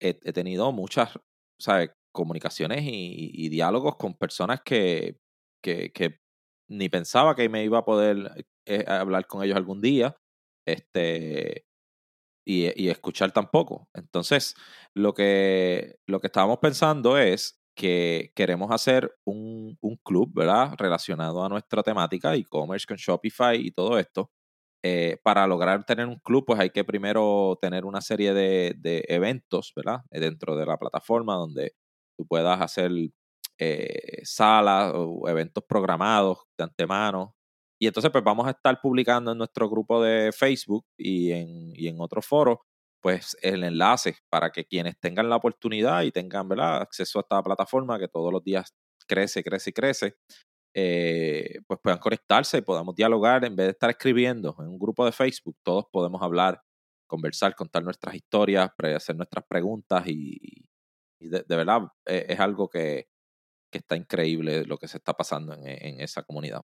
he, 0.00 0.14
tenido 0.32 0.72
muchas, 0.72 1.18
¿sabes? 1.60 1.90
Comunicaciones 2.12 2.80
y, 2.84 3.48
diálogos 3.48 3.96
con 3.96 4.14
personas 4.14 4.60
que, 4.62 5.18
que, 5.62 6.20
ni 6.68 6.88
pensaba 6.88 7.34
que 7.34 7.48
me 7.48 7.64
iba 7.64 7.78
a 7.78 7.84
poder 7.84 8.46
eh, 8.66 8.84
hablar 8.86 9.26
con 9.26 9.42
ellos 9.42 9.56
algún 9.56 9.80
día 9.80 10.16
este, 10.66 11.64
y, 12.46 12.88
escuchar 12.88 13.32
tampoco. 13.32 13.88
Entonces, 13.94 14.54
lo 14.94 15.14
que, 15.14 15.98
lo 16.06 16.20
que 16.20 16.28
estábamos 16.28 16.58
pensando 16.58 17.18
es 17.18 17.60
que 17.76 18.32
queremos 18.34 18.70
hacer 18.72 19.14
un, 19.24 19.78
un 19.80 19.96
club, 20.04 20.30
¿verdad? 20.34 20.74
Relacionado 20.78 21.44
a 21.44 21.48
nuestra 21.48 21.82
temática, 21.82 22.34
e-commerce 22.34 22.86
con 22.86 22.96
Shopify 22.96 23.56
y 23.56 23.70
todo 23.72 23.98
esto. 23.98 24.30
Eh, 24.82 25.18
para 25.22 25.46
lograr 25.46 25.84
tener 25.84 26.06
un 26.06 26.18
club, 26.20 26.44
pues 26.46 26.58
hay 26.60 26.70
que 26.70 26.84
primero 26.84 27.58
tener 27.60 27.84
una 27.84 28.00
serie 28.00 28.32
de, 28.32 28.74
de 28.78 29.04
eventos, 29.08 29.72
¿verdad? 29.76 30.00
Dentro 30.10 30.56
de 30.56 30.66
la 30.66 30.78
plataforma 30.78 31.34
donde 31.34 31.74
tú 32.20 32.26
puedas 32.26 32.60
hacer 32.60 32.90
eh, 33.58 34.20
salas 34.24 34.92
o 34.94 35.26
eventos 35.26 35.64
programados 35.66 36.38
de 36.58 36.64
antemano. 36.64 37.34
Y 37.80 37.86
entonces 37.86 38.10
pues 38.10 38.22
vamos 38.22 38.46
a 38.46 38.50
estar 38.50 38.78
publicando 38.82 39.32
en 39.32 39.38
nuestro 39.38 39.70
grupo 39.70 40.02
de 40.02 40.32
Facebook 40.32 40.84
y 40.98 41.32
en, 41.32 41.72
y 41.74 41.88
en 41.88 41.96
otros 41.98 42.26
foros 42.26 42.58
pues 43.02 43.38
el 43.40 43.64
enlace 43.64 44.18
para 44.28 44.50
que 44.50 44.66
quienes 44.66 44.98
tengan 45.00 45.30
la 45.30 45.36
oportunidad 45.36 46.02
y 46.02 46.12
tengan 46.12 46.46
¿verdad? 46.46 46.82
acceso 46.82 47.18
a 47.18 47.22
esta 47.22 47.42
plataforma 47.42 47.98
que 47.98 48.08
todos 48.08 48.30
los 48.30 48.44
días 48.44 48.74
crece, 49.08 49.42
crece 49.42 49.70
y 49.70 49.72
crece, 49.72 50.16
eh, 50.74 51.60
pues 51.66 51.80
puedan 51.82 51.98
conectarse 51.98 52.58
y 52.58 52.62
podamos 52.62 52.94
dialogar 52.94 53.46
en 53.46 53.56
vez 53.56 53.68
de 53.68 53.70
estar 53.72 53.88
escribiendo 53.88 54.54
en 54.58 54.68
un 54.68 54.78
grupo 54.78 55.06
de 55.06 55.12
Facebook, 55.12 55.56
todos 55.62 55.86
podemos 55.90 56.20
hablar, 56.20 56.60
conversar, 57.06 57.54
contar 57.54 57.82
nuestras 57.82 58.14
historias, 58.14 58.70
hacer 58.94 59.16
nuestras 59.16 59.46
preguntas 59.48 60.06
y, 60.06 60.66
de, 61.28 61.44
verdad 61.48 61.82
eh, 62.06 62.26
es 62.28 62.40
algo 62.40 62.68
que, 62.68 63.06
que 63.70 63.78
está 63.78 63.96
increíble 63.96 64.64
lo 64.64 64.78
que 64.78 64.88
se 64.88 64.98
está 64.98 65.14
pasando 65.14 65.54
en, 65.54 66.00
esa 66.00 66.22
comunidad. 66.22 66.62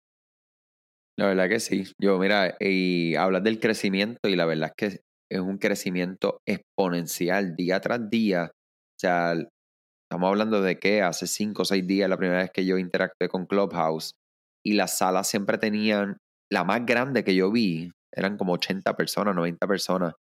La 1.16 1.26
verdad 1.26 1.48
que 1.48 1.60
sí. 1.60 1.84
Yo, 2.00 2.18
mira, 2.18 2.56
y 2.58 3.14
hablas 3.14 3.44
del 3.44 3.60
crecimiento 3.60 4.28
y 4.28 4.36
la 4.36 4.46
verdad 4.46 4.72
es 4.76 4.90
que 4.90 5.00
es 5.30 5.40
un 5.40 5.58
crecimiento 5.58 6.40
exponencial 6.46 7.54
día 7.56 7.80
tras 7.80 8.10
día. 8.10 8.50
O 8.52 8.98
sea, 9.00 9.32
estamos 9.32 10.28
hablando 10.28 10.60
de 10.60 10.78
que 10.78 11.02
hace 11.02 11.26
cinco 11.26 11.62
o 11.62 11.64
seis 11.64 11.86
días 11.86 12.08
la 12.08 12.16
primera 12.16 12.40
vez 12.40 12.50
que 12.50 12.66
yo 12.66 12.78
interactué 12.78 13.28
con 13.28 13.46
Clubhouse 13.46 14.14
y 14.64 14.74
las 14.74 14.98
salas 14.98 15.28
siempre 15.28 15.58
tenían, 15.58 16.16
la 16.50 16.64
más 16.64 16.84
grande 16.84 17.22
que 17.24 17.34
yo 17.34 17.50
vi, 17.50 17.90
eran 18.12 18.36
como 18.36 18.54
80 18.54 18.96
personas, 18.96 19.34
90 19.34 19.66
personas. 19.66 20.14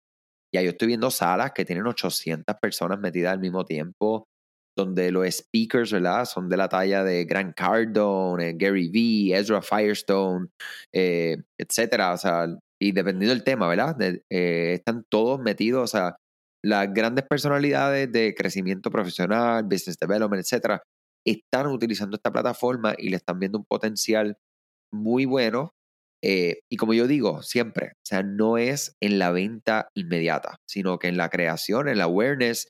Y 0.52 0.58
ahí 0.58 0.64
yo 0.64 0.70
estoy 0.72 0.88
viendo 0.88 1.10
salas 1.10 1.52
que 1.52 1.64
tienen 1.64 1.86
800 1.86 2.56
personas 2.60 2.98
metidas 2.98 3.32
al 3.32 3.40
mismo 3.40 3.64
tiempo 3.64 4.28
donde 4.76 5.10
los 5.10 5.26
speakers, 5.26 5.92
¿verdad? 5.92 6.24
Son 6.24 6.48
de 6.48 6.56
la 6.56 6.68
talla 6.68 7.04
de 7.04 7.24
Grant 7.24 7.54
Cardone, 7.54 8.50
eh, 8.50 8.54
Gary 8.56 8.88
Vee, 8.88 9.36
Ezra 9.36 9.60
Firestone, 9.62 10.48
eh, 10.92 11.36
etcétera. 11.58 12.12
O 12.14 12.16
sea, 12.16 12.46
y 12.80 12.92
dependiendo 12.92 13.34
del 13.34 13.44
tema, 13.44 13.68
¿verdad? 13.68 13.96
Eh, 14.00 14.74
están 14.74 15.04
todos 15.08 15.40
metidos, 15.40 15.84
o 15.84 15.86
sea, 15.86 16.16
las 16.64 16.92
grandes 16.92 17.24
personalidades 17.28 18.10
de 18.12 18.34
crecimiento 18.34 18.90
profesional, 18.90 19.64
business 19.64 19.98
development, 19.98 20.42
etcétera, 20.42 20.82
están 21.26 21.66
utilizando 21.68 22.16
esta 22.16 22.32
plataforma 22.32 22.94
y 22.98 23.10
le 23.10 23.16
están 23.16 23.38
viendo 23.38 23.58
un 23.58 23.64
potencial 23.64 24.36
muy 24.92 25.24
bueno. 25.24 25.74
Y 26.24 26.76
como 26.76 26.94
yo 26.94 27.08
digo 27.08 27.42
siempre, 27.42 27.88
o 27.94 28.06
sea, 28.06 28.22
no 28.22 28.56
es 28.56 28.94
en 29.00 29.18
la 29.18 29.32
venta 29.32 29.88
inmediata, 29.94 30.58
sino 30.68 30.98
que 30.98 31.08
en 31.08 31.16
la 31.16 31.28
creación, 31.30 31.88
en 31.88 31.98
la 31.98 32.04
awareness, 32.04 32.68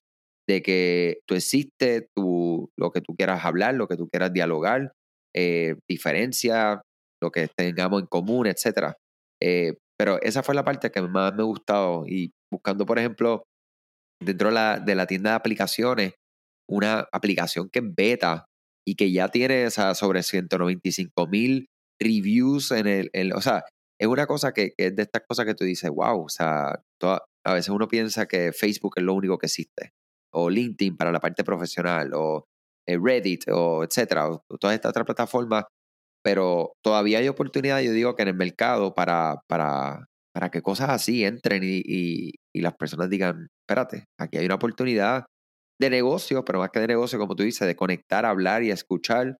de 0.48 0.62
que 0.62 1.20
tú 1.26 1.34
existes, 1.34 2.06
tú, 2.14 2.70
lo 2.78 2.90
que 2.90 3.00
tú 3.00 3.14
quieras 3.14 3.44
hablar, 3.44 3.74
lo 3.74 3.86
que 3.88 3.96
tú 3.96 4.08
quieras 4.08 4.32
dialogar, 4.32 4.92
eh, 5.34 5.76
diferencia, 5.88 6.82
lo 7.22 7.30
que 7.30 7.48
tengamos 7.56 8.02
en 8.02 8.06
común, 8.06 8.46
etc. 8.46 8.94
Eh, 9.40 9.74
pero 9.98 10.20
esa 10.22 10.42
fue 10.42 10.54
la 10.54 10.64
parte 10.64 10.90
que 10.90 11.02
más 11.02 11.34
me 11.34 11.42
gustado 11.42 12.04
y 12.06 12.32
buscando, 12.50 12.86
por 12.86 12.98
ejemplo, 12.98 13.44
dentro 14.20 14.48
de 14.48 14.94
la, 14.94 15.06
tienda 15.06 15.30
de 15.30 15.36
aplicaciones, 15.36 16.14
una 16.68 17.08
aplicación 17.12 17.68
que 17.70 17.80
es 17.80 17.94
beta 17.94 18.46
y 18.86 18.96
que 18.96 19.12
ya 19.12 19.28
tiene 19.28 19.70
sobre 19.70 20.22
195 20.22 21.26
mil 21.28 21.66
reviews 22.02 22.70
en 22.72 22.86
el, 22.86 23.32
o 23.34 23.40
sea, 23.40 23.64
es 23.98 24.08
una 24.08 24.26
cosa 24.26 24.52
que, 24.52 24.72
es 24.76 24.96
de 24.96 25.02
estas 25.02 25.22
cosas 25.28 25.46
que 25.46 25.54
tú 25.54 25.64
dices, 25.64 25.90
wow, 25.90 26.24
o 26.24 26.28
sea, 26.28 26.80
a 27.44 27.54
veces 27.54 27.68
uno 27.70 27.88
piensa 27.88 28.26
que 28.26 28.52
Facebook 28.52 28.94
es 28.96 29.04
lo 29.04 29.14
único 29.14 29.38
que 29.38 29.46
existe 29.46 29.92
o 30.32 30.50
LinkedIn 30.50 30.96
para 30.96 31.12
la 31.12 31.20
parte 31.20 31.44
profesional, 31.44 32.12
o 32.14 32.46
eh, 32.86 32.98
Reddit, 33.00 33.44
o 33.48 33.84
etcétera, 33.84 34.28
o 34.28 34.42
todas 34.58 34.74
estas 34.74 34.90
otras 34.90 35.06
plataformas, 35.06 35.64
pero 36.24 36.72
todavía 36.82 37.18
hay 37.18 37.28
oportunidad, 37.28 37.80
yo 37.80 37.92
digo, 37.92 38.14
que 38.16 38.22
en 38.22 38.28
el 38.28 38.34
mercado 38.34 38.94
para, 38.94 39.40
para, 39.48 40.06
para 40.34 40.50
que 40.50 40.62
cosas 40.62 40.90
así 40.90 41.24
entren 41.24 41.62
y, 41.64 41.82
y, 41.84 42.60
las 42.60 42.74
personas 42.74 43.10
digan, 43.10 43.48
espérate, 43.62 44.06
aquí 44.18 44.38
hay 44.38 44.46
una 44.46 44.54
oportunidad 44.56 45.26
de 45.80 45.90
negocio, 45.90 46.44
pero 46.44 46.60
más 46.60 46.70
que 46.70 46.80
de 46.80 46.86
negocio, 46.86 47.18
como 47.18 47.34
tú 47.34 47.42
dices, 47.42 47.66
de 47.66 47.76
conectar, 47.76 48.24
hablar 48.24 48.62
y 48.62 48.70
escuchar 48.70 49.36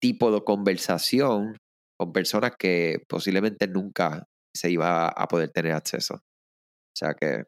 tipo 0.00 0.32
de 0.32 0.42
conversación 0.44 1.56
con 2.02 2.12
personas 2.12 2.52
que 2.58 3.04
posiblemente 3.08 3.68
nunca 3.68 4.26
se 4.54 4.70
iba 4.70 5.08
a 5.08 5.28
poder 5.28 5.50
tener 5.50 5.72
acceso. 5.72 6.14
O 6.16 6.96
sea 6.96 7.14
que 7.14 7.44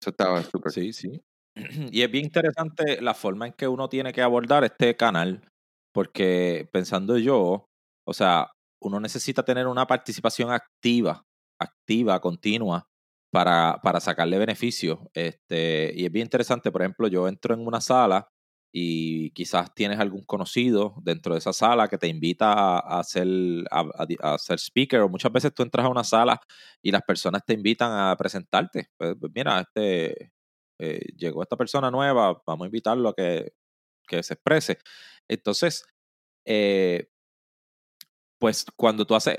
eso 0.00 0.10
estaba 0.10 0.42
súper. 0.42 0.72
Sí, 0.72 0.92
sí. 0.92 1.20
Y 1.92 2.02
es 2.02 2.10
bien 2.10 2.24
interesante 2.24 3.00
la 3.02 3.14
forma 3.14 3.46
en 3.46 3.52
que 3.52 3.68
uno 3.68 3.88
tiene 3.88 4.12
que 4.12 4.22
abordar 4.22 4.64
este 4.64 4.96
canal, 4.96 5.46
porque 5.92 6.66
pensando 6.72 7.18
yo, 7.18 7.66
o 8.06 8.14
sea, 8.14 8.50
uno 8.82 9.00
necesita 9.00 9.44
tener 9.44 9.66
una 9.66 9.86
participación 9.86 10.50
activa, 10.50 11.22
activa, 11.60 12.20
continua, 12.20 12.86
para, 13.32 13.80
para 13.82 14.00
sacarle 14.00 14.38
beneficio. 14.38 15.10
Este, 15.12 15.92
y 15.94 16.06
es 16.06 16.10
bien 16.10 16.26
interesante, 16.26 16.72
por 16.72 16.82
ejemplo, 16.82 17.06
yo 17.08 17.28
entro 17.28 17.54
en 17.54 17.66
una 17.66 17.80
sala 17.80 18.28
y 18.76 19.30
quizás 19.30 19.72
tienes 19.72 20.00
algún 20.00 20.24
conocido 20.24 20.96
dentro 21.00 21.34
de 21.34 21.38
esa 21.38 21.52
sala 21.52 21.86
que 21.86 21.96
te 21.96 22.08
invita 22.08 22.52
a, 22.52 22.98
hacer, 22.98 23.28
a, 23.70 24.36
ser 24.38 24.58
speaker, 24.58 25.02
o 25.02 25.08
muchas 25.08 25.30
veces 25.30 25.54
tú 25.54 25.62
entras 25.62 25.86
a 25.86 25.88
una 25.88 26.02
sala 26.02 26.40
y 26.82 26.90
las 26.90 27.02
personas 27.02 27.44
te 27.46 27.54
invitan 27.54 27.92
a 27.92 28.16
presentarte. 28.16 28.88
Pues, 28.96 29.14
pues 29.20 29.30
mira, 29.32 29.60
este, 29.60 30.32
eh, 30.80 31.00
llegó 31.16 31.40
esta 31.44 31.56
persona 31.56 31.88
nueva, 31.88 32.42
vamos 32.44 32.64
a 32.64 32.66
invitarlo 32.66 33.10
a 33.10 33.14
que, 33.14 33.52
se 34.08 34.34
exprese. 34.34 34.78
Entonces, 35.28 35.84
eh, 36.44 37.10
pues 38.38 38.66
cuando 38.76 39.06
tú 39.06 39.14
haces, 39.14 39.36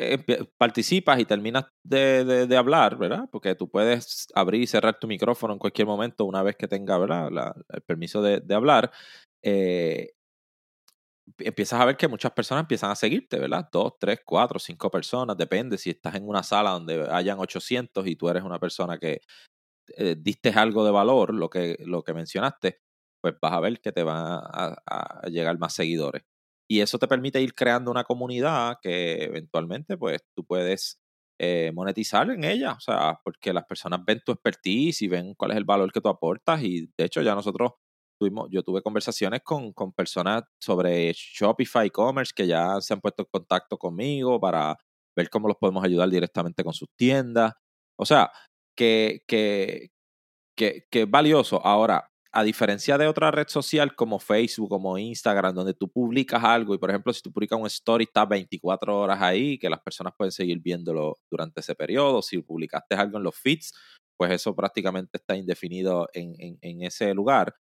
participas 0.58 1.20
y 1.20 1.26
terminas 1.26 1.66
de, 1.84 2.56
hablar, 2.58 2.98
¿verdad? 2.98 3.30
Porque 3.32 3.56
tú 3.56 3.70
puedes 3.70 4.28
abrir 4.34 4.62
y 4.62 4.68
cerrar 4.68 5.00
tu 5.00 5.08
micrófono 5.08 5.54
en 5.54 5.60
cualquier 5.60 5.88
momento 5.88 6.26
una 6.26 6.44
vez 6.44 6.56
que 6.56 6.68
tenga, 6.68 6.98
¿verdad? 6.98 7.54
el 7.70 7.82
permiso 7.82 8.22
de, 8.22 8.42
hablar. 8.54 8.92
Eh, 9.44 10.12
empiezas 11.40 11.80
a 11.80 11.86
ver 11.86 11.98
que 11.98 12.08
muchas 12.08 12.32
personas 12.32 12.64
empiezan 12.64 12.92
a 12.92 12.96
seguirte, 12.96 13.40
¿verdad? 13.40 13.68
Dos, 13.72 13.94
tres, 14.00 14.22
cuatro, 14.26 14.60
cinco 14.60 14.90
personas, 14.90 15.38
depende. 15.38 15.78
Si 15.78 15.90
estás 15.90 16.16
en 16.16 16.28
una 16.28 16.44
sala 16.44 16.72
donde 16.72 17.08
hayan 17.12 17.40
800 17.40 18.08
y 18.08 18.16
tú 18.16 18.30
eres 18.30 18.44
una 18.44 18.60
persona 18.60 18.98
que 18.98 19.22
eh, 19.98 20.16
diste 20.18 20.50
algo 20.50 20.86
de 20.86 20.92
valor, 20.92 21.34
lo 21.34 21.50
que, 21.50 21.78
lo 21.86 22.04
que 22.04 22.14
mencionaste, 22.14 22.82
pues 23.22 23.36
vas 23.42 23.54
a 23.54 23.60
ver 23.60 23.82
que 23.82 23.92
te 23.92 24.04
van 24.04 24.42
a, 24.44 25.22
llegar 25.30 25.58
más 25.58 25.74
seguidores. 25.74 26.24
Y 26.68 26.82
eso 26.82 26.98
te 27.00 27.08
permite 27.08 27.42
ir 27.42 27.54
creando 27.54 27.92
una 27.92 28.04
comunidad 28.04 28.78
que 28.82 29.24
eventualmente, 29.26 29.98
pues, 29.98 30.22
tú 30.36 30.46
puedes 30.46 31.00
eh, 31.40 31.72
monetizar 31.74 32.30
en 32.30 32.44
ella, 32.46 32.74
o 32.74 32.80
sea, 32.80 33.20
porque 33.24 33.54
las 33.54 33.66
personas 33.66 34.00
ven 34.06 34.22
tu 34.26 34.32
expertise 34.32 35.02
y 35.02 35.08
ven 35.10 35.34
cuál 35.36 35.52
es 35.52 35.58
el 35.58 35.66
valor 35.66 35.92
que 35.92 36.00
tú 36.02 36.08
aportas 36.10 36.64
y 36.64 36.88
de 36.98 37.06
hecho 37.06 37.22
ya 37.22 37.36
nosotros 37.36 37.74
tuvimos, 38.18 38.48
yo 38.52 38.64
tuve 38.64 38.82
conversaciones 38.82 39.42
con, 39.44 39.74
con 39.74 39.92
personas 39.94 40.44
sobre 40.62 41.12
Shopify 41.14 41.88
e-commerce 41.88 42.32
que 42.34 42.48
ya 42.48 42.80
se 42.80 42.94
han 42.94 43.02
puesto 43.02 43.24
en 43.24 43.30
contacto 43.32 43.78
conmigo 43.78 44.40
para 44.40 44.78
ver 45.16 45.30
cómo 45.30 45.48
los 45.50 45.58
podemos 45.58 45.84
ayudar 45.84 46.10
directamente 46.10 46.64
con 46.64 46.74
sus 46.74 46.88
tiendas. 46.98 47.54
O 47.98 48.06
sea, 48.06 48.32
que, 48.78 49.24
que, 49.28 49.90
que, 50.58 50.86
que 50.92 51.02
es 51.04 51.12
valioso. 51.12 51.66
Ahora, 51.66 52.10
a 52.36 52.44
diferencia 52.44 52.98
de 52.98 53.08
otra 53.08 53.32
red 53.32 53.48
social 53.48 53.96
como 53.96 54.20
Facebook, 54.20 54.68
como 54.68 54.98
Instagram, 54.98 55.56
donde 55.56 55.74
tú 55.74 55.90
publicas 55.90 56.44
algo 56.44 56.76
y, 56.76 56.78
por 56.78 56.90
ejemplo, 56.90 57.14
si 57.14 57.22
tú 57.22 57.32
publicas 57.32 57.58
un 57.58 57.66
story, 57.68 58.04
está 58.04 58.26
24 58.26 59.00
horas 59.00 59.22
ahí, 59.22 59.58
que 59.58 59.70
las 59.70 59.80
personas 59.80 60.14
pueden 60.18 60.34
seguir 60.34 60.60
viéndolo 60.60 61.16
durante 61.32 61.62
ese 61.62 61.76
periodo. 61.76 62.22
Si 62.22 62.38
publicaste 62.42 62.96
algo 62.96 63.18
en 63.20 63.24
los 63.24 63.38
feeds, 63.38 63.74
pues 64.18 64.34
eso 64.34 64.54
prácticamente 64.54 65.18
está 65.18 65.38
indefinido 65.38 66.10
en, 66.12 66.58
en, 66.62 66.82
ese 66.84 67.14
lugar. 67.14 67.56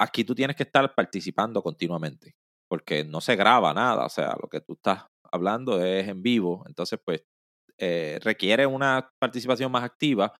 Aquí 0.00 0.24
tú 0.24 0.34
tienes 0.34 0.56
que 0.56 0.62
estar 0.62 0.94
participando 0.94 1.62
continuamente, 1.62 2.36
porque 2.70 3.04
no 3.04 3.20
se 3.20 3.36
graba 3.36 3.74
nada, 3.74 4.06
o 4.06 4.10
sea, 4.10 4.34
lo 4.40 4.48
que 4.48 4.62
tú 4.62 4.74
estás 4.74 5.04
hablando 5.30 5.84
es 5.84 6.08
en 6.08 6.22
vivo, 6.22 6.64
entonces 6.66 6.98
pues 7.04 7.22
eh, 7.76 8.18
requiere 8.22 8.64
una 8.64 9.10
participación 9.18 9.70
más 9.70 9.84
activa 9.84 10.34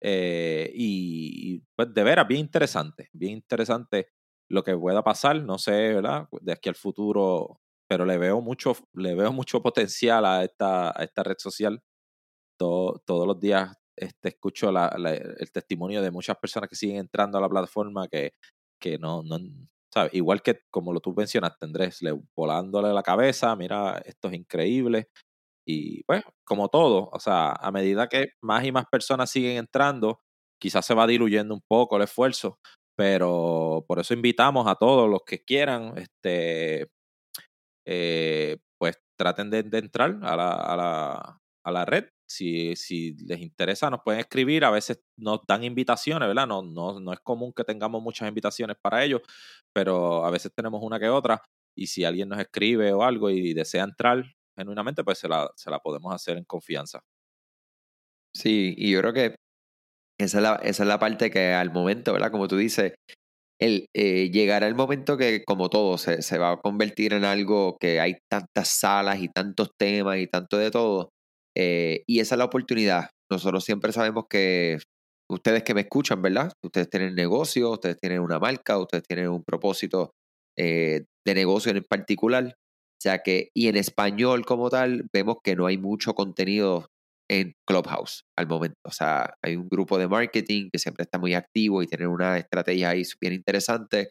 eh, 0.00 0.70
y, 0.74 1.60
pues 1.76 1.92
de 1.92 2.02
veras, 2.04 2.28
bien 2.28 2.40
interesante, 2.40 3.08
bien 3.12 3.32
interesante 3.32 4.08
lo 4.48 4.64
que 4.64 4.76
pueda 4.76 5.02
pasar, 5.02 5.42
no 5.42 5.58
sé, 5.58 5.94
¿verdad? 5.94 6.28
De 6.40 6.52
aquí 6.52 6.68
al 6.68 6.74
futuro, 6.74 7.60
pero 7.88 8.04
le 8.04 8.18
veo 8.18 8.40
mucho, 8.40 8.76
le 8.94 9.14
veo 9.14 9.32
mucho 9.32 9.62
potencial 9.62 10.24
a 10.24 10.44
esta, 10.44 10.90
a 10.90 11.04
esta 11.04 11.22
red 11.22 11.36
social. 11.38 11.82
todos 12.58 13.26
los 13.26 13.40
días 13.40 13.76
este, 13.96 14.30
escucho 14.30 14.70
el 14.70 15.52
testimonio 15.52 16.02
de 16.02 16.10
muchas 16.10 16.36
personas 16.38 16.68
que 16.70 16.76
siguen 16.76 16.98
entrando 16.98 17.38
a 17.38 17.40
la 17.40 17.48
plataforma 17.48 18.08
que, 18.08 18.34
que 18.80 18.98
no, 18.98 19.22
no 19.22 19.38
¿sabes? 19.92 20.14
Igual 20.14 20.42
que 20.42 20.60
como 20.70 20.92
lo 20.92 21.00
tú 21.00 21.14
mencionaste, 21.14 21.66
Andrés, 21.66 22.02
le, 22.02 22.12
volándole 22.36 22.92
la 22.92 23.02
cabeza, 23.02 23.54
mira, 23.56 23.98
esto 24.04 24.28
es 24.28 24.34
increíble. 24.34 25.08
Y 25.70 26.02
pues, 26.04 26.22
como 26.44 26.70
todo, 26.70 27.10
o 27.12 27.20
sea, 27.20 27.52
a 27.52 27.70
medida 27.70 28.08
que 28.08 28.30
más 28.42 28.64
y 28.64 28.72
más 28.72 28.86
personas 28.90 29.30
siguen 29.30 29.58
entrando, 29.58 30.22
quizás 30.58 30.86
se 30.86 30.94
va 30.94 31.06
diluyendo 31.06 31.52
un 31.52 31.60
poco 31.68 31.96
el 31.96 32.04
esfuerzo, 32.04 32.58
pero 32.96 33.84
por 33.86 33.98
eso 33.98 34.14
invitamos 34.14 34.66
a 34.66 34.76
todos 34.76 35.10
los 35.10 35.20
que 35.26 35.44
quieran, 35.44 35.92
este, 35.98 36.88
eh, 37.86 38.56
pues 38.78 38.96
traten 39.18 39.50
de, 39.50 39.58
entrar 39.78 40.18
a 40.22 40.36
la, 40.36 40.52
a, 40.52 40.76
la, 40.76 41.38
a 41.64 41.70
la, 41.70 41.84
red. 41.84 42.06
Si, 42.26 42.74
si, 42.74 43.14
les 43.26 43.40
interesa, 43.40 43.90
nos 43.90 44.00
pueden 44.02 44.20
escribir. 44.20 44.64
A 44.64 44.70
veces 44.70 45.02
nos 45.18 45.40
dan 45.46 45.64
invitaciones, 45.64 46.28
¿verdad? 46.28 46.46
No, 46.46 46.62
no, 46.62 46.98
no 46.98 47.12
es 47.12 47.20
común 47.20 47.52
que 47.54 47.64
tengamos 47.64 48.02
muchas 48.02 48.28
invitaciones 48.28 48.76
para 48.80 49.04
ellos, 49.04 49.20
pero 49.74 50.24
a 50.24 50.30
veces 50.30 50.52
tenemos 50.54 50.82
una 50.82 50.98
que 50.98 51.08
otra. 51.10 51.42
Y 51.76 51.88
si 51.88 52.04
alguien 52.04 52.30
nos 52.30 52.40
escribe 52.40 52.92
o 52.92 53.02
algo 53.02 53.30
y 53.30 53.54
desea 53.54 53.84
entrar, 53.84 54.24
genuinamente, 54.58 55.04
pues 55.04 55.18
se 55.18 55.28
la, 55.28 55.50
se 55.56 55.70
la 55.70 55.78
podemos 55.78 56.14
hacer 56.14 56.36
en 56.36 56.44
confianza. 56.44 57.00
Sí, 58.34 58.74
y 58.76 58.92
yo 58.92 59.00
creo 59.00 59.12
que 59.12 59.34
esa 60.20 60.38
es 60.38 60.42
la, 60.42 60.54
esa 60.56 60.82
es 60.82 60.88
la 60.88 60.98
parte 60.98 61.30
que 61.30 61.52
al 61.52 61.72
momento, 61.72 62.12
¿verdad? 62.12 62.30
Como 62.30 62.48
tú 62.48 62.56
dices, 62.56 62.94
el, 63.60 63.86
eh, 63.94 64.30
llegará 64.30 64.66
el 64.66 64.74
momento 64.74 65.16
que, 65.16 65.44
como 65.44 65.68
todo, 65.70 65.98
se, 65.98 66.22
se, 66.22 66.38
va 66.38 66.52
a 66.52 66.56
convertir 66.58 67.12
en 67.12 67.24
algo 67.24 67.76
que 67.80 68.00
hay 68.00 68.16
tantas 68.30 68.68
salas 68.68 69.20
y 69.20 69.28
tantos 69.28 69.70
temas 69.78 70.18
y 70.18 70.26
tanto 70.28 70.58
de 70.58 70.70
todo. 70.70 71.10
Eh, 71.56 72.02
y 72.06 72.20
esa 72.20 72.34
es 72.36 72.38
la 72.38 72.44
oportunidad. 72.44 73.10
Nosotros 73.30 73.64
siempre 73.64 73.92
sabemos 73.92 74.24
que 74.30 74.78
ustedes 75.30 75.62
que 75.64 75.74
me 75.74 75.82
escuchan, 75.82 76.22
¿verdad? 76.22 76.52
Ustedes 76.64 76.88
tienen 76.88 77.14
negocio, 77.14 77.72
ustedes 77.72 77.98
tienen 78.00 78.20
una 78.20 78.38
marca, 78.38 78.78
ustedes 78.78 79.04
tienen 79.08 79.28
un 79.28 79.42
propósito 79.44 80.12
eh, 80.56 81.04
de 81.26 81.34
negocio 81.34 81.72
en 81.72 81.84
particular. 81.84 82.54
O 82.98 83.00
sea 83.00 83.18
que, 83.18 83.50
y 83.54 83.68
en 83.68 83.76
español 83.76 84.44
como 84.44 84.70
tal, 84.70 85.06
vemos 85.12 85.36
que 85.44 85.54
no 85.54 85.66
hay 85.66 85.78
mucho 85.78 86.14
contenido 86.14 86.88
en 87.30 87.54
Clubhouse 87.66 88.24
al 88.36 88.48
momento. 88.48 88.76
O 88.84 88.90
sea, 88.90 89.34
hay 89.42 89.54
un 89.56 89.68
grupo 89.68 89.98
de 89.98 90.08
marketing 90.08 90.70
que 90.72 90.80
siempre 90.80 91.04
está 91.04 91.18
muy 91.18 91.34
activo 91.34 91.82
y 91.82 91.86
tiene 91.86 92.08
una 92.08 92.38
estrategia 92.38 92.90
ahí 92.90 93.02
bien 93.20 93.34
interesante. 93.34 94.10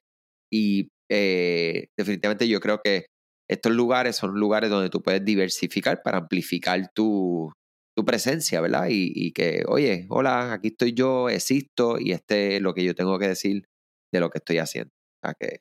Y 0.51 0.89
eh, 1.11 1.87
definitivamente 1.97 2.47
yo 2.47 2.61
creo 2.61 2.79
que 2.81 3.07
estos 3.49 3.73
lugares 3.73 4.15
son 4.15 4.39
lugares 4.39 4.69
donde 4.69 4.89
tú 4.89 5.01
puedes 5.01 5.23
diversificar 5.25 6.01
para 6.03 6.19
amplificar 6.19 6.89
tu, 6.93 7.51
tu 7.95 8.05
presencia, 8.05 8.61
¿verdad? 8.61 8.87
Y, 8.89 9.11
y, 9.13 9.33
que, 9.33 9.63
oye, 9.67 10.05
hola, 10.09 10.53
aquí 10.53 10.69
estoy 10.69 10.93
yo, 10.93 11.29
existo 11.29 11.99
y 11.99 12.11
este 12.13 12.57
es 12.57 12.61
lo 12.61 12.73
que 12.73 12.85
yo 12.85 12.95
tengo 12.95 13.19
que 13.19 13.27
decir 13.29 13.65
de 14.13 14.19
lo 14.21 14.29
que 14.29 14.37
estoy 14.37 14.59
haciendo. 14.59 14.91
O 15.23 15.27
sea 15.27 15.33
que 15.39 15.59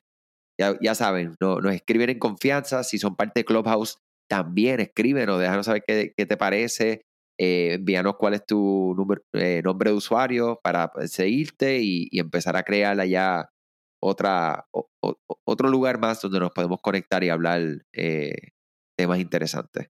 ya, 0.57 0.95
saben, 0.95 1.35
no, 1.39 1.59
nos 1.59 1.73
escriben 1.73 2.09
en 2.09 2.19
confianza. 2.19 2.83
Si 2.83 2.97
son 2.97 3.15
parte 3.15 3.41
de 3.41 3.45
Clubhouse, 3.45 3.99
también 4.29 4.79
escríbenos, 4.79 5.39
déjanos 5.39 5.65
saber 5.65 5.83
qué, 5.85 6.13
qué 6.15 6.25
te 6.25 6.37
parece. 6.37 7.01
Eh, 7.39 7.73
envíanos 7.75 8.15
cuál 8.17 8.33
es 8.33 8.45
tu 8.45 8.95
eh, 9.33 9.61
nombre 9.63 9.91
de 9.91 9.95
usuario 9.95 10.59
para 10.63 10.91
seguirte 11.05 11.79
y, 11.79 12.09
empezar 12.19 12.57
a 12.57 12.63
crear 12.63 12.99
allá 12.99 13.49
otra, 14.01 14.65
otro 15.45 15.69
lugar 15.69 15.99
más 15.99 16.19
donde 16.19 16.39
nos 16.39 16.51
podemos 16.51 16.79
conectar 16.81 17.23
y 17.23 17.29
hablar 17.29 17.61
eh, 17.93 18.33
temas 18.97 19.19
interesantes. 19.19 19.89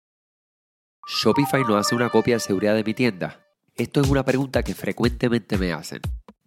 ¿Shopify 1.08 1.62
no 1.64 1.76
hace 1.76 1.96
una 1.96 2.10
copia 2.10 2.34
de 2.34 2.40
seguridad 2.40 2.76
de 2.76 2.84
mi 2.84 2.94
tienda? 2.94 3.44
Esto 3.74 4.00
es 4.00 4.08
una 4.08 4.24
pregunta 4.24 4.62
que 4.62 4.74
frecuentemente 4.74 5.58
me 5.58 5.72
hacen. 5.72 6.00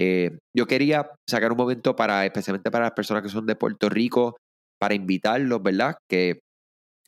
Eh, 0.00 0.38
yo 0.56 0.66
quería 0.66 1.10
sacar 1.28 1.52
un 1.52 1.58
momento 1.58 1.94
para, 1.94 2.24
especialmente 2.24 2.70
para 2.70 2.86
las 2.86 2.94
personas 2.94 3.22
que 3.22 3.28
son 3.28 3.44
de 3.46 3.54
Puerto 3.54 3.88
Rico, 3.90 4.36
para 4.80 4.94
invitarlos, 4.94 5.62
¿verdad? 5.62 5.98
Que 6.08 6.40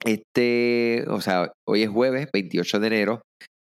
este, 0.05 1.05
o 1.09 1.21
sea, 1.21 1.53
hoy 1.67 1.85
es 1.85 1.89
jueves 1.89 2.29
28 2.33 2.81
de 2.81 2.87
enero 2.87 3.23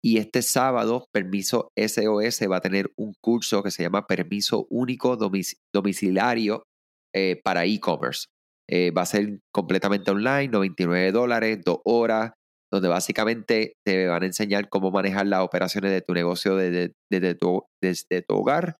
y 0.05 0.19
este 0.19 0.43
sábado 0.43 1.07
Permiso 1.13 1.71
SOS 1.77 2.43
va 2.51 2.57
a 2.57 2.61
tener 2.61 2.91
un 2.97 3.15
curso 3.23 3.63
que 3.63 3.71
se 3.71 3.85
llama 3.85 4.07
Permiso 4.07 4.67
Único 4.69 5.17
Domiciliario 5.17 6.65
eh, 7.15 7.41
para 7.43 7.65
e-commerce. 7.65 8.27
Eh, 8.69 8.91
va 8.91 9.03
a 9.03 9.07
ser 9.07 9.39
completamente 9.53 10.11
online, 10.11 10.49
99 10.49 11.13
dólares, 11.13 11.61
dos 11.65 11.79
horas, 11.85 12.33
donde 12.71 12.89
básicamente 12.89 13.75
te 13.87 14.07
van 14.07 14.23
a 14.23 14.27
enseñar 14.27 14.69
cómo 14.69 14.91
manejar 14.91 15.27
las 15.27 15.41
operaciones 15.41 15.93
de 15.93 16.03
tu 16.03 16.13
negocio 16.13 16.57
desde, 16.57 17.35
tu, 17.35 17.63
desde 17.81 18.23
tu, 18.23 18.35
hogar. 18.35 18.77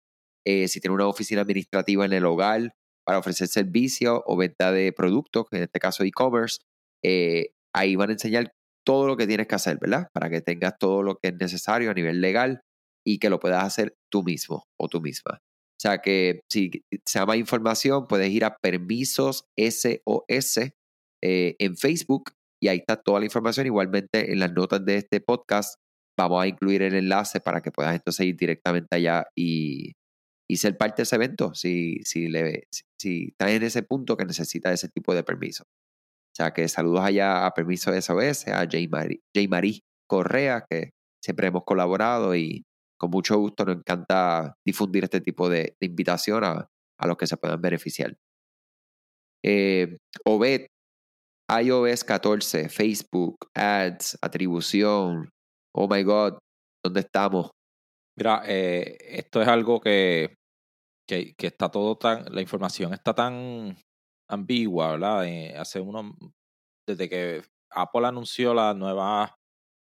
Eh, 0.47 0.69
si 0.69 0.81
tienes 0.81 0.95
una 0.95 1.09
oficina 1.09 1.43
administrativa 1.43 2.05
en 2.05 2.13
el 2.13 2.25
hogar 2.27 2.75
para 3.05 3.19
ofrecer 3.19 3.49
servicios 3.49 4.21
o 4.27 4.37
venta 4.37 4.73
de 4.73 4.93
productos, 4.93 5.47
en 5.53 5.63
este 5.63 5.79
caso 5.79 6.05
e-commerce, 6.05 6.59
eh, 7.03 7.51
ahí 7.75 7.97
van 7.97 8.11
a 8.11 8.13
enseñar 8.15 8.53
todo 8.85 9.07
lo 9.07 9.17
que 9.17 9.27
tienes 9.27 9.47
que 9.47 9.55
hacer, 9.55 9.79
¿verdad? 9.81 10.09
Para 10.13 10.31
que 10.31 10.41
tengas 10.41 10.75
todo 10.79 11.03
lo 11.03 11.17
que 11.17 11.29
es 11.29 11.35
necesario 11.35 11.91
a 11.91 11.95
nivel 11.95 12.21
legal 12.21 12.61
y 13.07 13.19
que 13.19 13.31
lo 13.31 13.41
puedas 13.41 13.65
hacer 13.65 13.95
tú 14.11 14.23
mismo 14.23 14.65
o 14.79 14.89
tú 14.89 15.01
misma. 15.01 15.39
O 15.41 15.81
sea 15.81 15.99
que 15.99 16.41
si 16.51 16.71
se 17.05 17.19
llama 17.19 17.37
información, 17.37 18.07
puedes 18.07 18.31
ir 18.31 18.45
a 18.45 18.57
Permisos 18.57 19.45
SOS 19.57 20.59
eh, 21.23 21.57
en 21.59 21.77
Facebook 21.77 22.33
y 22.63 22.69
ahí 22.69 22.79
está 22.79 22.97
toda 22.97 23.21
la 23.21 23.27
información. 23.27 23.67
Igualmente 23.67 24.33
en 24.33 24.41
las 24.41 24.53
notas 24.53 24.85
de 24.85 24.97
este 24.97 25.21
podcast 25.21 25.75
vamos 26.17 26.43
a 26.43 26.47
incluir 26.47 26.83
el 26.83 26.95
enlace 26.95 27.41
para 27.41 27.61
que 27.61 27.73
puedas 27.73 27.95
entonces 27.95 28.27
ir 28.27 28.37
directamente 28.37 28.97
allá 28.97 29.27
y, 29.37 29.93
y 30.49 30.59
ser 30.59 30.77
parte 30.77 30.97
de 30.99 31.03
ese 31.05 31.17
evento 31.17 31.55
si, 31.55 32.01
si, 32.05 32.27
en 32.27 33.63
ese 33.63 33.83
punto 33.83 34.17
que 34.17 34.25
necesitas 34.25 34.73
ese 34.73 34.89
tipo 34.89 35.15
de 35.15 35.23
permiso. 35.23 35.65
O 35.65 36.37
sea 36.37 36.53
que 36.53 36.69
saludos 36.69 37.05
allá 37.05 37.47
a 37.47 37.55
Permiso 37.55 37.93
SOS, 37.93 38.49
a 38.49 38.65
J. 38.65 38.79
Marie, 39.49 39.81
Correa, 40.09 40.65
que 40.69 40.91
siempre 41.23 41.47
hemos 41.47 41.65
colaborado 41.65 42.35
y 42.35 42.65
con 42.99 43.11
mucho 43.11 43.39
gusto 43.39 43.65
nos 43.65 43.77
encanta 43.77 44.57
difundir 44.67 45.05
este 45.05 45.21
tipo 45.21 45.49
de, 45.49 45.77
invitación 45.81 46.45
a, 46.45 46.69
los 47.07 47.17
que 47.17 47.27
se 47.27 47.37
puedan 47.37 47.61
beneficiar. 47.61 48.17
Eh, 49.45 49.97
iOS 51.49 52.05
14, 52.05 52.69
Facebook, 52.69 53.37
Ads, 53.55 54.19
atribución. 54.23 55.31
Oh 55.75 55.89
my 55.89 56.03
God, 56.03 56.39
¿dónde 56.83 57.01
estamos? 57.01 57.51
Mira, 58.17 58.43
eh, 58.47 58.97
esto 59.01 59.43
es 59.43 59.49
algo 59.49 59.81
que, 59.81 60.37
que, 61.07 61.35
está 61.39 61.71
todo 61.71 61.97
tan, 61.97 62.25
la 62.35 62.41
información 62.41 62.95
está 62.95 63.15
tan 63.15 63.77
ambigua, 64.29 64.93
¿verdad? 64.93 65.27
Eh, 65.27 65.57
hace 65.57 65.81
uno, 65.81 66.17
desde 66.87 67.09
que 67.09 67.43
Apple 67.71 68.07
anunció 68.07 68.55
las 68.55 68.77
nuevas 68.77 69.33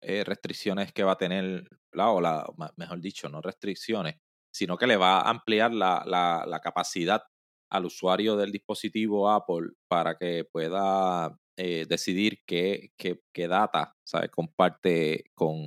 eh, 0.03 0.25
restricciones 0.25 0.93
que 0.93 1.05
va 1.05 1.13
a 1.13 1.19
tener, 1.19 1.69
¿verdad? 1.93 2.15
o 2.15 2.21
la, 2.21 2.47
mejor 2.77 3.01
dicho, 3.01 3.29
no 3.29 3.41
restricciones, 3.41 4.17
sino 4.53 4.77
que 4.77 4.87
le 4.87 4.97
va 4.97 5.21
a 5.21 5.31
ampliar 5.31 5.73
la, 5.73 6.03
la, 6.07 6.45
la 6.47 6.61
capacidad 6.61 7.23
al 7.71 7.87
usuario 7.87 8.37
del 8.37 8.53
dispositivo 8.53 9.31
Apple 9.31 9.71
para 9.89 10.17
que 10.17 10.45
pueda 10.51 11.37
eh, 11.57 11.87
decidir 11.89 12.41
qué, 12.47 12.93
qué, 12.97 13.21
qué 13.33 13.49
data 13.49 13.97
¿sabe? 14.05 14.29
comparte 14.31 15.25
con 15.35 15.59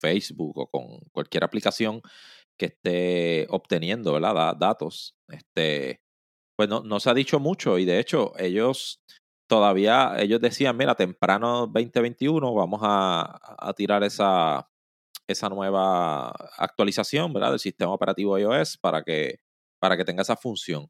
Facebook 0.00 0.58
o 0.58 0.66
con 0.68 0.98
cualquier 1.12 1.44
aplicación 1.44 2.02
que 2.58 2.66
esté 2.66 3.46
obteniendo 3.50 4.12
¿verdad? 4.12 4.56
datos. 4.56 5.14
Este, 5.28 6.00
pues 6.56 6.68
no, 6.68 6.82
no, 6.82 7.00
se 7.00 7.10
ha 7.10 7.14
dicho 7.14 7.40
mucho 7.40 7.78
y 7.78 7.84
de 7.84 7.98
hecho 8.00 8.32
ellos 8.38 9.00
todavía, 9.50 10.14
ellos 10.18 10.40
decían, 10.40 10.76
mira, 10.76 10.94
temprano 10.94 11.66
2021 11.66 12.54
vamos 12.54 12.80
a, 12.84 13.74
tirar 13.76 14.04
esa, 14.04 14.68
esa 15.28 15.48
nueva 15.48 16.30
actualización 16.56 17.32
¿verdad? 17.32 17.50
del 17.50 17.58
sistema 17.58 17.92
operativo 17.92 18.38
iOS 18.38 18.78
para 18.78 19.02
que, 19.02 19.40
para 19.80 19.96
que 19.96 20.04
tenga 20.04 20.22
esa 20.22 20.36
función. 20.36 20.88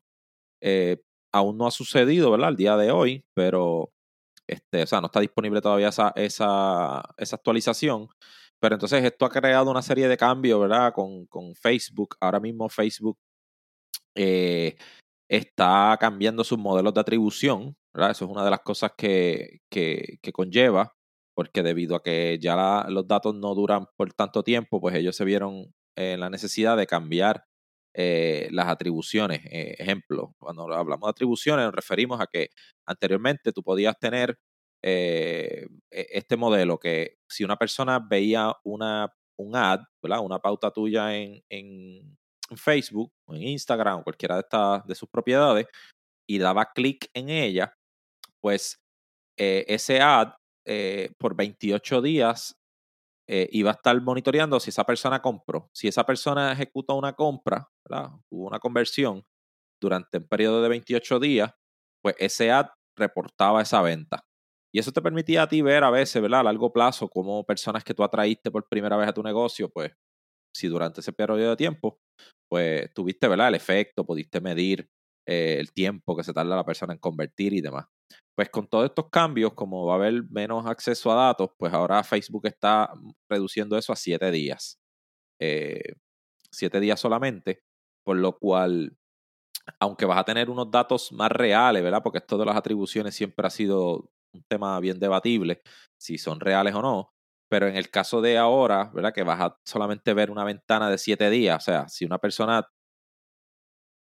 Eh, 0.60 1.02
aún 1.32 1.56
no 1.56 1.66
ha 1.66 1.70
sucedido, 1.70 2.30
¿verdad? 2.30 2.50
El 2.50 2.56
día 2.56 2.76
de 2.76 2.90
hoy, 2.90 3.24
pero, 3.34 3.92
este, 4.46 4.82
o 4.82 4.86
sea, 4.86 5.00
no 5.00 5.06
está 5.06 5.20
disponible 5.20 5.62
todavía 5.62 5.88
esa, 5.88 6.12
esa, 6.16 7.02
esa 7.16 7.36
actualización. 7.36 8.08
Pero 8.60 8.74
entonces 8.74 9.02
esto 9.04 9.24
ha 9.26 9.30
creado 9.30 9.70
una 9.70 9.82
serie 9.82 10.08
de 10.08 10.16
cambios, 10.16 10.60
¿verdad? 10.60 10.92
Con, 10.92 11.26
con 11.26 11.54
Facebook. 11.54 12.16
Ahora 12.20 12.40
mismo 12.40 12.68
Facebook 12.68 13.18
eh, 14.14 14.76
está 15.28 15.96
cambiando 16.00 16.44
sus 16.44 16.58
modelos 16.58 16.94
de 16.94 17.00
atribución, 17.00 17.76
¿verdad? 17.94 18.12
Eso 18.12 18.24
es 18.24 18.30
una 18.30 18.44
de 18.44 18.50
las 18.50 18.60
cosas 18.60 18.92
que, 18.96 19.60
que, 19.70 20.18
conlleva, 20.32 20.94
porque 21.34 21.62
debido 21.62 21.96
a 21.96 22.02
que 22.02 22.38
ya 22.40 22.86
los 22.88 23.06
datos 23.06 23.34
no 23.34 23.54
duran 23.54 23.86
por 23.96 24.12
tanto 24.12 24.42
tiempo, 24.42 24.80
pues 24.80 24.94
ellos 24.96 25.16
se 25.16 25.24
vieron 25.24 25.72
en 25.96 26.20
la 26.20 26.30
necesidad 26.30 26.76
de 26.76 26.86
cambiar 26.86 27.44
eh, 27.94 28.48
las 28.52 28.68
atribuciones. 28.68 29.40
Eh, 29.46 29.76
ejemplo, 29.78 30.34
cuando 30.38 30.64
hablamos 30.72 31.06
de 31.08 31.10
atribuciones 31.10 31.64
nos 31.66 31.74
referimos 31.74 32.20
a 32.20 32.26
que 32.26 32.50
anteriormente 32.86 33.52
tú 33.52 33.62
podías 33.62 33.98
tener 33.98 34.38
eh, 34.82 35.66
e, 35.90 36.06
este 36.10 36.36
modelo 36.36 36.78
que 36.78 37.18
si 37.28 37.44
una 37.44 37.56
persona 37.56 37.98
veía 37.98 38.54
una, 38.64 39.12
un 39.38 39.56
ad, 39.56 39.80
¿verdad? 40.02 40.20
una 40.20 40.38
pauta 40.38 40.70
tuya 40.70 41.16
en, 41.16 41.42
en 41.48 42.18
Facebook 42.56 43.12
o 43.26 43.34
en 43.34 43.42
Instagram 43.42 44.00
o 44.00 44.04
cualquiera 44.04 44.36
de 44.36 44.40
estas 44.42 44.86
de 44.86 44.94
sus 44.94 45.08
propiedades 45.08 45.66
y 46.28 46.38
daba 46.38 46.72
clic 46.72 47.10
en 47.14 47.28
ella, 47.30 47.74
pues 48.40 48.80
eh, 49.38 49.64
ese 49.68 50.00
ad 50.00 50.34
eh, 50.66 51.12
por 51.18 51.36
28 51.36 52.02
días 52.02 52.56
iba 53.52 53.70
a 53.70 53.74
estar 53.74 54.02
monitoreando 54.02 54.58
si 54.58 54.70
esa 54.70 54.82
persona 54.82 55.22
compró. 55.22 55.70
Si 55.72 55.86
esa 55.86 56.04
persona 56.04 56.50
ejecuta 56.50 56.94
una 56.94 57.12
compra, 57.12 57.70
¿verdad? 57.88 58.10
hubo 58.28 58.48
una 58.48 58.58
conversión 58.58 59.24
durante 59.80 60.18
un 60.18 60.26
periodo 60.26 60.60
de 60.62 60.68
28 60.68 61.20
días, 61.20 61.52
pues 62.02 62.16
ese 62.18 62.50
ad 62.50 62.70
reportaba 62.96 63.62
esa 63.62 63.82
venta. 63.82 64.24
Y 64.72 64.78
eso 64.78 64.92
te 64.92 65.02
permitía 65.02 65.42
a 65.42 65.48
ti 65.48 65.62
ver 65.62 65.84
a 65.84 65.90
veces, 65.90 66.22
¿verdad? 66.22 66.40
A 66.40 66.44
largo 66.44 66.72
plazo, 66.72 67.08
como 67.08 67.44
personas 67.44 67.82
que 67.84 67.94
tú 67.94 68.04
atraíste 68.04 68.50
por 68.50 68.68
primera 68.68 68.96
vez 68.96 69.08
a 69.08 69.12
tu 69.12 69.22
negocio, 69.22 69.68
pues 69.68 69.92
si 70.54 70.68
durante 70.68 71.00
ese 71.00 71.12
periodo 71.12 71.50
de 71.50 71.56
tiempo, 71.56 71.98
pues 72.48 72.92
tuviste, 72.94 73.28
¿verdad? 73.28 73.48
El 73.48 73.54
efecto, 73.56 74.04
pudiste 74.04 74.40
medir 74.40 74.88
eh, 75.26 75.56
el 75.58 75.72
tiempo 75.72 76.16
que 76.16 76.24
se 76.24 76.32
tarda 76.32 76.56
la 76.56 76.64
persona 76.64 76.92
en 76.92 76.98
convertir 76.98 77.52
y 77.52 77.60
demás. 77.60 77.86
Pues 78.36 78.50
con 78.50 78.66
todos 78.68 78.86
estos 78.86 79.10
cambios, 79.10 79.54
como 79.54 79.86
va 79.86 79.94
a 79.94 79.96
haber 79.96 80.24
menos 80.30 80.66
acceso 80.66 81.12
a 81.12 81.26
datos, 81.26 81.50
pues 81.58 81.72
ahora 81.72 82.02
Facebook 82.02 82.46
está 82.46 82.92
reduciendo 83.28 83.76
eso 83.76 83.92
a 83.92 83.96
siete 83.96 84.30
días. 84.30 84.78
Eh, 85.40 85.94
siete 86.52 86.80
días 86.80 87.00
solamente, 87.00 87.62
por 88.04 88.16
lo 88.16 88.38
cual, 88.38 88.96
aunque 89.80 90.06
vas 90.06 90.18
a 90.18 90.24
tener 90.24 90.50
unos 90.50 90.70
datos 90.70 91.12
más 91.12 91.30
reales, 91.30 91.82
¿verdad? 91.82 92.02
Porque 92.02 92.18
esto 92.18 92.38
de 92.38 92.46
las 92.46 92.56
atribuciones 92.56 93.14
siempre 93.14 93.46
ha 93.46 93.50
sido 93.50 94.10
un 94.34 94.44
tema 94.48 94.78
bien 94.80 94.98
debatible, 94.98 95.62
si 95.98 96.18
son 96.18 96.40
reales 96.40 96.74
o 96.74 96.82
no. 96.82 97.10
Pero 97.50 97.66
en 97.66 97.76
el 97.76 97.90
caso 97.90 98.20
de 98.20 98.38
ahora, 98.38 98.90
¿verdad? 98.94 99.12
Que 99.12 99.24
vas 99.24 99.40
a 99.40 99.56
solamente 99.64 100.14
ver 100.14 100.30
una 100.30 100.44
ventana 100.44 100.88
de 100.88 100.98
siete 100.98 101.30
días. 101.30 101.62
O 101.62 101.64
sea, 101.64 101.88
si 101.88 102.04
una 102.04 102.18
persona 102.18 102.68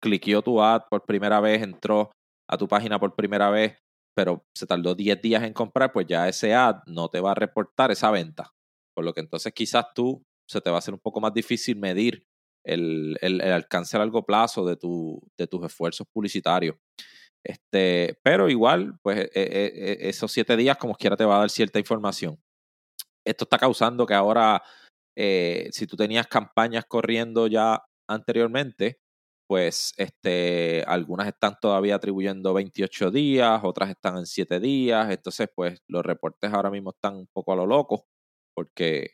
cliqueó 0.01 0.41
tu 0.41 0.61
ad 0.61 0.83
por 0.89 1.05
primera 1.05 1.39
vez, 1.39 1.61
entró 1.61 2.11
a 2.47 2.57
tu 2.57 2.67
página 2.67 2.99
por 2.99 3.15
primera 3.15 3.49
vez, 3.49 3.77
pero 4.15 4.45
se 4.55 4.65
tardó 4.65 4.95
10 4.95 5.21
días 5.21 5.43
en 5.43 5.53
comprar, 5.53 5.91
pues 5.93 6.07
ya 6.07 6.27
ese 6.27 6.53
ad 6.53 6.81
no 6.87 7.09
te 7.09 7.19
va 7.19 7.31
a 7.31 7.35
reportar 7.35 7.91
esa 7.91 8.11
venta. 8.11 8.51
Por 8.95 9.05
lo 9.05 9.13
que 9.13 9.21
entonces 9.21 9.53
quizás 9.53 9.85
tú 9.93 10.23
se 10.47 10.61
te 10.61 10.69
va 10.69 10.77
a 10.77 10.79
hacer 10.79 10.93
un 10.93 10.99
poco 10.99 11.21
más 11.21 11.33
difícil 11.33 11.77
medir 11.77 12.25
el, 12.65 13.17
el, 13.21 13.41
alcance 13.41 13.95
a 13.95 13.99
largo 13.99 14.25
plazo 14.25 14.65
de, 14.65 14.75
tu, 14.75 15.21
de 15.37 15.47
tus 15.47 15.63
esfuerzos 15.65 16.07
publicitarios. 16.11 16.75
Este, 17.43 18.19
pero 18.23 18.49
igual, 18.49 18.99
pues 19.01 19.19
e, 19.19 19.29
e, 19.33 20.05
e, 20.05 20.09
esos 20.09 20.31
siete 20.31 20.57
días 20.57 20.77
como 20.77 20.95
quiera 20.95 21.15
te 21.17 21.25
va 21.25 21.37
a 21.37 21.39
dar 21.39 21.49
cierta 21.49 21.79
información. 21.79 22.39
Esto 23.25 23.45
está 23.45 23.57
causando 23.57 24.05
que 24.05 24.13
ahora, 24.13 24.63
eh, 25.17 25.69
si 25.71 25.87
tú 25.87 25.95
tenías 25.97 26.27
campañas 26.27 26.85
corriendo 26.85 27.47
ya 27.47 27.83
anteriormente, 28.07 28.99
pues 29.47 29.93
este, 29.97 30.83
algunas 30.87 31.27
están 31.27 31.57
todavía 31.61 31.95
atribuyendo 31.95 32.53
28 32.53 33.11
días, 33.11 33.61
otras 33.63 33.89
están 33.89 34.17
en 34.17 34.25
7 34.27 34.59
días, 34.59 35.11
entonces 35.11 35.49
pues 35.55 35.81
los 35.87 36.05
reportes 36.05 36.53
ahora 36.53 36.69
mismo 36.71 36.91
están 36.91 37.15
un 37.17 37.27
poco 37.33 37.53
a 37.53 37.55
lo 37.55 37.65
loco 37.65 38.05
porque 38.55 39.11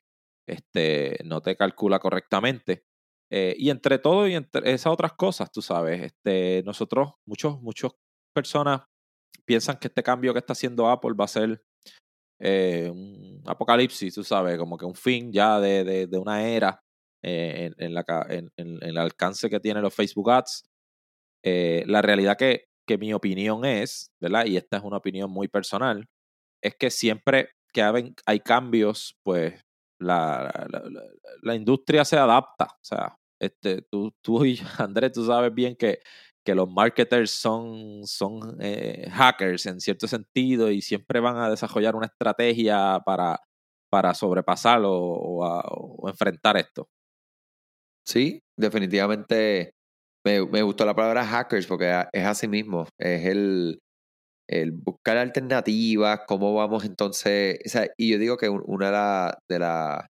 este, 0.47 1.17
no 1.25 1.41
te 1.41 1.55
calcula 1.55 1.99
correctamente. 1.99 2.85
Eh, 3.31 3.55
y 3.57 3.69
entre 3.69 3.99
todo 3.99 4.27
y 4.27 4.35
entre 4.35 4.71
esas 4.73 4.93
otras 4.93 5.13
cosas, 5.13 5.51
tú 5.51 5.61
sabes, 5.61 6.01
este, 6.03 6.63
nosotros, 6.65 7.13
muchos, 7.25 7.61
muchos 7.61 7.93
personas 8.35 8.81
piensan 9.45 9.77
que 9.77 9.87
este 9.87 10.03
cambio 10.03 10.33
que 10.33 10.39
está 10.39 10.53
haciendo 10.53 10.89
Apple 10.89 11.13
va 11.19 11.25
a 11.25 11.29
ser 11.29 11.61
eh, 12.39 12.89
un 12.91 13.41
apocalipsis, 13.45 14.13
tú 14.13 14.23
sabes, 14.23 14.57
como 14.57 14.77
que 14.77 14.85
un 14.85 14.95
fin 14.95 15.31
ya 15.31 15.59
de, 15.59 16.07
de, 16.07 16.17
una 16.17 16.45
era 16.47 16.81
eh, 17.23 17.71
en, 17.77 17.93
la, 17.93 18.03
el 18.57 18.97
alcance 18.97 19.49
que 19.49 19.59
tienen 19.59 19.83
los 19.83 19.93
Facebook 19.93 20.31
Ads. 20.31 20.65
Eh, 21.43 21.83
la 21.87 22.01
realidad 22.01 22.37
que, 22.37 22.65
que 22.87 22.97
mi 22.97 23.13
opinión 23.13 23.65
es, 23.65 24.11
¿verdad? 24.19 24.45
Y 24.45 24.57
esta 24.57 24.77
es 24.77 24.83
una 24.83 24.97
opinión 24.97 25.31
muy 25.31 25.47
personal, 25.47 26.05
es 26.61 26.75
que 26.75 26.89
siempre 26.89 27.51
que 27.73 27.81
hay, 28.25 28.39
cambios, 28.39 29.15
pues 29.23 29.61
la, 29.99 30.67
la, 31.41 31.55
industria 31.55 32.05
se 32.05 32.17
adapta. 32.17 32.65
O 32.65 32.83
sea, 32.83 33.17
este, 33.39 33.81
tú, 33.91 34.11
tú 34.23 34.45
y 34.45 34.59
Andrés, 34.79 35.11
tú 35.11 35.25
sabes 35.25 35.53
bien 35.53 35.75
que, 35.75 35.99
que 36.45 36.55
los 36.55 36.69
marketers 36.69 37.31
son, 37.31 38.05
son 38.05 38.57
eh, 38.61 39.09
hackers 39.11 39.65
en 39.65 39.81
cierto 39.81 40.07
sentido 40.07 40.71
y 40.71 40.81
siempre 40.81 41.19
van 41.19 41.37
a 41.37 41.49
desarrollar 41.49 41.95
una 41.95 42.05
estrategia 42.05 42.99
para, 43.05 43.41
para 43.89 44.13
sobrepasarlo 44.13 44.91
o, 44.93 46.07
enfrentar 46.07 46.57
esto. 46.57 46.87
Sí, 48.05 48.39
definitivamente 48.57 49.73
me, 50.23 50.45
me, 50.45 50.61
gustó 50.61 50.85
la 50.85 50.95
palabra 50.95 51.25
hackers 51.25 51.65
porque 51.65 52.05
es 52.13 52.25
así 52.25 52.47
mismo, 52.47 52.87
es 52.99 53.25
el, 53.25 53.79
el 54.47 54.71
buscar 54.71 55.17
alternativas, 55.17 56.21
cómo 56.27 56.53
vamos 56.53 56.85
entonces, 56.85 57.59
y 57.97 58.11
yo 58.11 58.19
digo 58.19 58.37
que 58.37 58.49
una 58.49 58.87
de, 59.49 59.59
la, 59.59 60.07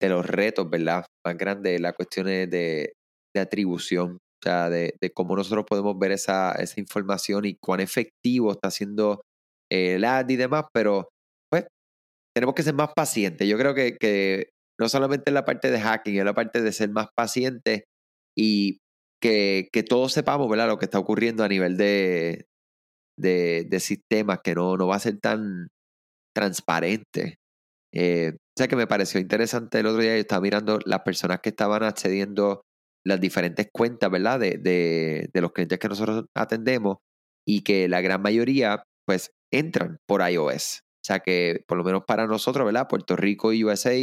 de, 0.00 0.08
los 0.08 0.26
retos, 0.26 0.68
¿verdad? 0.68 1.06
Más 1.24 1.36
grandes 1.36 1.74
es 1.74 1.80
la 1.80 1.92
cuestión 1.94 2.26
de, 2.26 2.46
de, 2.46 3.40
atribución, 3.40 4.18
o 4.40 4.42
sea, 4.42 4.70
de, 4.70 4.94
de, 5.00 5.12
cómo 5.12 5.34
nosotros 5.36 5.64
podemos 5.68 5.98
ver 5.98 6.12
esa, 6.12 6.52
esa 6.52 6.80
información 6.80 7.44
y 7.44 7.56
cuán 7.56 7.80
efectivo 7.80 8.52
está 8.52 8.70
siendo 8.70 9.22
el 9.70 10.04
ad 10.04 10.28
y 10.28 10.36
demás, 10.36 10.64
pero 10.72 11.08
pues 11.50 11.66
tenemos 12.34 12.54
que 12.54 12.62
ser 12.62 12.74
más 12.74 12.90
pacientes. 12.94 13.48
Yo 13.48 13.58
creo 13.58 13.74
que, 13.74 13.96
que 13.98 14.50
no 14.78 14.88
solamente 14.88 15.30
en 15.30 15.34
la 15.34 15.44
parte 15.44 15.70
de 15.70 15.80
hacking, 15.80 16.18
en 16.18 16.24
la 16.24 16.34
parte 16.34 16.62
de 16.62 16.72
ser 16.72 16.90
más 16.90 17.08
pacientes 17.16 17.82
y 18.36 18.78
que, 19.20 19.68
que 19.72 19.82
todos 19.82 20.12
sepamos, 20.12 20.48
¿verdad? 20.48 20.68
Lo 20.68 20.78
que 20.78 20.84
está 20.84 20.98
ocurriendo 20.98 21.42
a 21.42 21.48
nivel 21.48 21.76
de, 21.76 22.46
de, 23.18 23.80
sistemas 23.80 24.38
que 24.42 24.54
no, 24.54 24.76
no 24.76 24.86
va 24.86 24.96
a 24.96 25.00
ser 25.00 25.18
tan 25.20 25.68
transparente. 26.34 27.36
Eh, 27.92 28.32
o 28.34 28.58
sea 28.58 28.68
que 28.68 28.76
me 28.76 28.86
pareció 28.86 29.20
interesante 29.20 29.80
el 29.80 29.86
otro 29.86 30.02
día, 30.02 30.14
yo 30.14 30.20
estaba 30.20 30.42
mirando 30.42 30.78
las 30.84 31.00
personas 31.00 31.40
que 31.40 31.48
estaban 31.50 31.82
accediendo 31.82 32.62
las 33.08 33.20
diferentes 33.20 33.68
cuentas, 33.72 34.10
¿verdad? 34.10 34.38
De, 34.38 34.58
de, 34.58 35.40
los 35.40 35.52
clientes 35.52 35.78
que 35.78 35.88
nosotros 35.88 36.26
atendemos 36.34 36.98
y 37.46 37.62
que 37.62 37.88
la 37.88 38.00
gran 38.00 38.22
mayoría, 38.22 38.84
pues, 39.06 39.30
entran 39.52 39.98
por 40.06 40.20
iOS. 40.28 40.80
O 40.82 41.04
sea 41.04 41.20
que, 41.20 41.64
por 41.66 41.78
lo 41.78 41.84
menos 41.84 42.04
para 42.06 42.26
nosotros, 42.26 42.66
¿verdad? 42.66 42.86
Puerto 42.88 43.16
Rico 43.16 43.52
y 43.52 43.64
USA, 43.64 43.94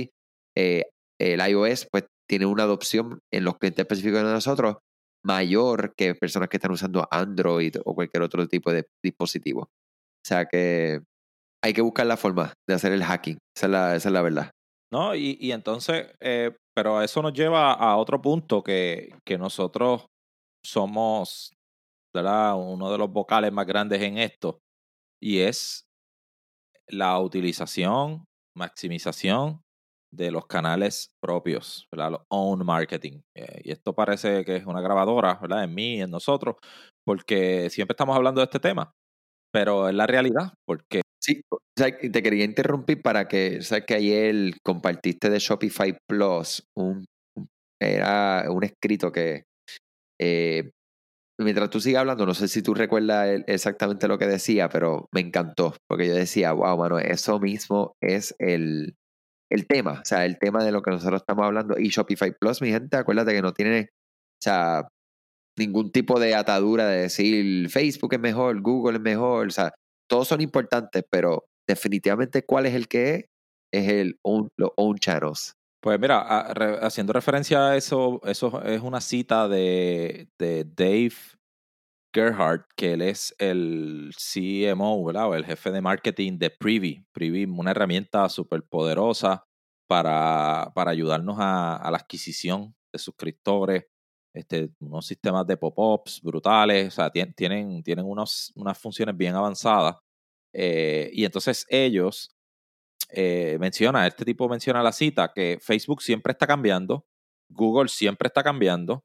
eh, 0.58 0.84
el 1.20 1.40
iOS, 1.48 1.88
pues, 1.92 2.06
tiene 2.28 2.48
una 2.48 2.64
adopción 2.64 3.20
en 3.32 3.44
los 3.44 3.58
clientes 3.58 3.84
específicos 3.84 4.24
de 4.24 4.32
nosotros 4.32 4.78
mayor 5.24 5.94
que 5.96 6.16
personas 6.16 6.50
que 6.50 6.58
están 6.58 6.72
usando 6.72 7.08
Android 7.12 7.76
o 7.84 7.96
cualquier 7.96 8.24
otro 8.24 8.48
tipo 8.48 8.72
de 8.72 8.86
dispositivo. 9.04 9.62
O 9.62 10.28
sea 10.28 10.46
que 10.46 11.02
hay 11.64 11.74
que 11.74 11.82
buscar 11.82 12.06
la 12.06 12.18
forma 12.18 12.54
de 12.68 12.76
hacer 12.76 12.92
el 12.92 13.04
hacking. 13.04 13.38
Esa 13.56 13.66
es 13.66 13.72
la, 13.72 13.96
esa 13.96 14.10
es 14.10 14.14
la 14.14 14.22
verdad. 14.22 14.52
No, 14.92 15.16
y, 15.16 15.38
y 15.40 15.52
entonces, 15.52 16.08
eh, 16.20 16.56
pero 16.76 17.02
eso 17.02 17.22
nos 17.22 17.34
lleva 17.34 17.74
a 17.74 17.96
otro 17.98 18.22
punto 18.22 18.62
que, 18.62 19.16
que 19.26 19.38
nosotros 19.38 20.08
somos, 20.64 21.54
¿verdad? 22.14 22.56
Uno 22.58 22.92
de 22.92 22.98
los 22.98 23.10
vocales 23.12 23.52
más 23.52 23.66
grandes 23.66 24.02
en 24.02 24.18
esto. 24.18 24.60
Y 25.22 25.40
es 25.40 25.86
la 26.88 27.20
utilización, 27.20 28.26
maximización 28.56 29.62
de 30.14 30.32
los 30.32 30.46
canales 30.46 31.10
propios, 31.22 31.88
¿verdad? 31.92 32.12
Los 32.12 32.22
own 32.30 32.66
marketing. 32.66 33.22
Eh, 33.36 33.62
y 33.64 33.72
esto 33.72 33.94
parece 33.94 34.46
que 34.46 34.58
es 34.58 34.66
una 34.66 34.82
grabadora, 34.82 35.38
¿verdad? 35.42 35.64
En 35.64 35.74
mí, 35.74 36.02
en 36.02 36.12
nosotros, 36.12 36.56
porque 37.06 37.70
siempre 37.70 37.94
estamos 37.94 38.16
hablando 38.16 38.42
de 38.42 38.46
este 38.46 38.60
tema, 38.60 38.92
pero 39.52 39.90
es 39.90 39.96
la 39.96 40.08
realidad, 40.08 40.54
porque... 40.66 41.02
Sí, 41.26 41.42
o 41.50 41.58
te 41.76 42.22
quería 42.22 42.46
interrumpir 42.46 43.02
para 43.02 43.28
que, 43.28 43.64
sabes 43.64 43.86
que 43.88 43.96
ayer 43.96 44.54
compartiste 44.64 45.32
de 45.32 45.40
Shopify 45.40 45.98
Plus 46.08 46.64
un, 46.78 47.06
era 47.82 48.46
un 48.52 48.64
escrito 48.64 49.12
que 49.12 49.46
eh, 50.22 50.70
mientras 51.40 51.72
tú 51.72 51.80
sigas 51.80 52.02
hablando, 52.02 52.28
no 52.28 52.36
sé 52.36 52.48
si 52.48 52.62
tú 52.62 52.76
recuerdas 52.76 53.42
exactamente 53.48 54.08
lo 54.08 54.20
que 54.20 54.28
decía, 54.28 54.70
pero 54.70 55.08
me 55.12 55.22
encantó, 55.22 55.76
porque 55.90 56.08
yo 56.08 56.14
decía, 56.14 56.52
wow, 56.52 56.78
mano, 56.78 57.00
eso 57.00 57.40
mismo 57.40 57.96
es 58.04 58.36
el, 58.38 58.94
el 59.52 59.66
tema, 59.66 60.02
o 60.02 60.06
sea, 60.06 60.26
el 60.26 60.38
tema 60.38 60.64
de 60.64 60.72
lo 60.72 60.84
que 60.84 60.92
nosotros 60.92 61.22
estamos 61.22 61.46
hablando. 61.46 61.76
Y 61.80 61.90
Shopify 61.90 62.34
Plus, 62.40 62.62
mi 62.62 62.70
gente, 62.70 62.98
acuérdate 62.98 63.34
que 63.34 63.42
no 63.42 63.52
tiene, 63.52 63.90
o 63.92 64.44
sea, 64.44 64.88
ningún 65.58 65.92
tipo 65.92 66.20
de 66.20 66.36
atadura 66.36 66.88
de 66.88 67.02
decir 67.02 67.68
Facebook 67.72 68.14
es 68.14 68.20
mejor, 68.20 68.62
Google 68.62 68.98
es 68.98 69.02
mejor, 69.02 69.48
o 69.48 69.52
sea, 69.52 69.74
todos 70.08 70.28
son 70.28 70.42
importantes, 70.42 71.04
pero 71.10 71.46
definitivamente 71.68 72.46
cuál 72.46 72.66
es 72.66 72.74
el 72.74 72.88
que 72.88 73.16
es, 73.16 73.26
es 73.74 73.90
el 73.90 74.20
own, 74.24 74.50
los 74.58 74.72
own 74.78 74.98
channels. 74.98 75.56
Pues 75.82 76.00
mira, 76.00 76.22
haciendo 76.82 77.14
referencia 77.14 77.68
a 77.68 77.78
eso, 77.78 78.20
eso 78.24 78.62
es 78.64 78.82
una 78.82 79.02
cita 79.02 79.48
de, 79.48 80.30
de 80.40 80.66
Dave 80.66 81.14
Gerhardt, 82.16 82.66
que 82.78 82.94
él 82.94 83.02
es 83.02 83.36
el 83.40 84.12
CMO, 84.18 85.36
el 85.36 85.46
jefe 85.46 85.72
de 85.72 85.82
marketing 85.82 86.40
de 86.40 86.50
Privy. 86.50 87.06
Privy, 87.12 87.44
una 87.44 87.72
herramienta 87.72 88.30
súper 88.30 88.64
poderosa 88.64 89.44
para, 89.88 90.72
para 90.74 90.92
ayudarnos 90.92 91.36
a, 91.40 91.88
la 91.92 91.98
adquisición 91.98 92.74
de 92.94 93.00
suscriptores, 93.00 93.84
este, 94.36 94.70
unos 94.80 95.06
sistemas 95.08 95.48
de 95.48 95.58
pop-ups 95.58 96.22
brutales, 96.22 96.88
o 96.90 96.92
sea, 96.92 97.10
tienen, 97.10 97.84
tienen 97.84 98.06
unos, 98.06 98.52
unas 98.56 98.78
funciones 98.78 99.18
bien 99.18 99.36
avanzadas. 99.36 99.98
Eh, 100.54 101.10
y 101.14 101.26
entonces 101.26 101.66
ellos 101.70 102.36
eh, 103.10 103.58
menciona, 103.60 104.08
este 104.08 104.26
tipo 104.26 104.48
menciona 104.50 104.84
la 104.84 104.92
cita, 104.92 105.32
que 105.34 105.60
Facebook 105.62 106.02
siempre 106.02 106.32
está 106.32 106.48
cambiando, 106.48 107.06
Google 107.50 107.90
siempre 107.90 108.28
está 108.28 108.44
cambiando, 108.44 109.04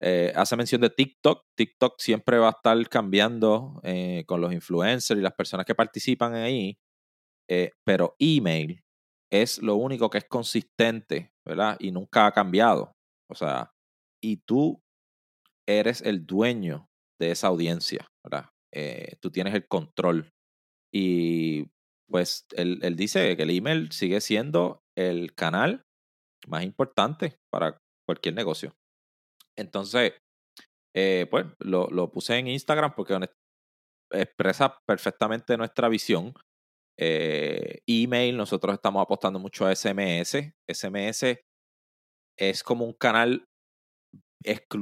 eh, 0.00 0.32
hace 0.34 0.56
mención 0.56 0.80
de 0.80 0.90
TikTok. 0.90 1.44
TikTok 1.56 1.94
siempre 1.98 2.38
va 2.38 2.48
a 2.48 2.50
estar 2.50 2.88
cambiando 2.88 3.80
eh, 3.82 4.24
con 4.26 4.40
los 4.40 4.52
influencers 4.52 5.18
y 5.18 5.22
las 5.22 5.32
personas 5.34 5.66
que 5.66 5.74
participan 5.74 6.34
ahí. 6.34 6.78
Eh, 7.48 7.72
pero 7.84 8.16
email 8.18 8.82
es 9.30 9.62
lo 9.62 9.76
único 9.76 10.10
que 10.10 10.18
es 10.18 10.24
consistente, 10.26 11.32
¿verdad? 11.44 11.76
Y 11.80 11.92
nunca 11.92 12.26
ha 12.26 12.32
cambiado. 12.32 12.92
O 13.28 13.34
sea, 13.34 13.72
y 14.22 14.38
tú 14.38 14.82
eres 15.68 16.02
el 16.02 16.26
dueño 16.26 16.88
de 17.20 17.30
esa 17.32 17.48
audiencia, 17.48 18.06
¿verdad? 18.24 18.50
tú 19.20 19.30
tienes 19.30 19.54
el 19.54 19.66
control. 19.66 20.30
Y 20.92 21.64
pues 22.10 22.46
él, 22.56 22.78
él 22.82 22.94
dice 22.94 23.34
que 23.34 23.44
el 23.44 23.50
email 23.50 23.90
sigue 23.90 24.20
siendo 24.20 24.82
el 24.94 25.34
canal 25.34 25.86
más 26.46 26.62
importante 26.62 27.38
para 27.50 27.78
cualquier 28.06 28.34
negocio. 28.34 28.74
Entonces, 29.56 30.14
eh, 30.94 31.26
pues 31.30 31.46
lo, 31.58 31.88
lo, 31.88 32.10
puse 32.10 32.38
en 32.38 32.48
Instagram 32.48 32.94
porque 32.94 33.18
expresa 34.12 34.78
perfectamente 34.86 35.56
nuestra 35.56 35.88
visión. 35.88 36.32
Eh, 36.98 37.80
email, 37.86 38.36
nosotros 38.36 38.74
estamos 38.74 39.02
apostando 39.02 39.38
mucho 39.38 39.66
a 39.66 39.74
SMS. 39.74 40.54
SMS 40.66 41.38
es 42.38 42.62
como 42.62 42.84
un 42.84 42.94
canal 42.94 43.46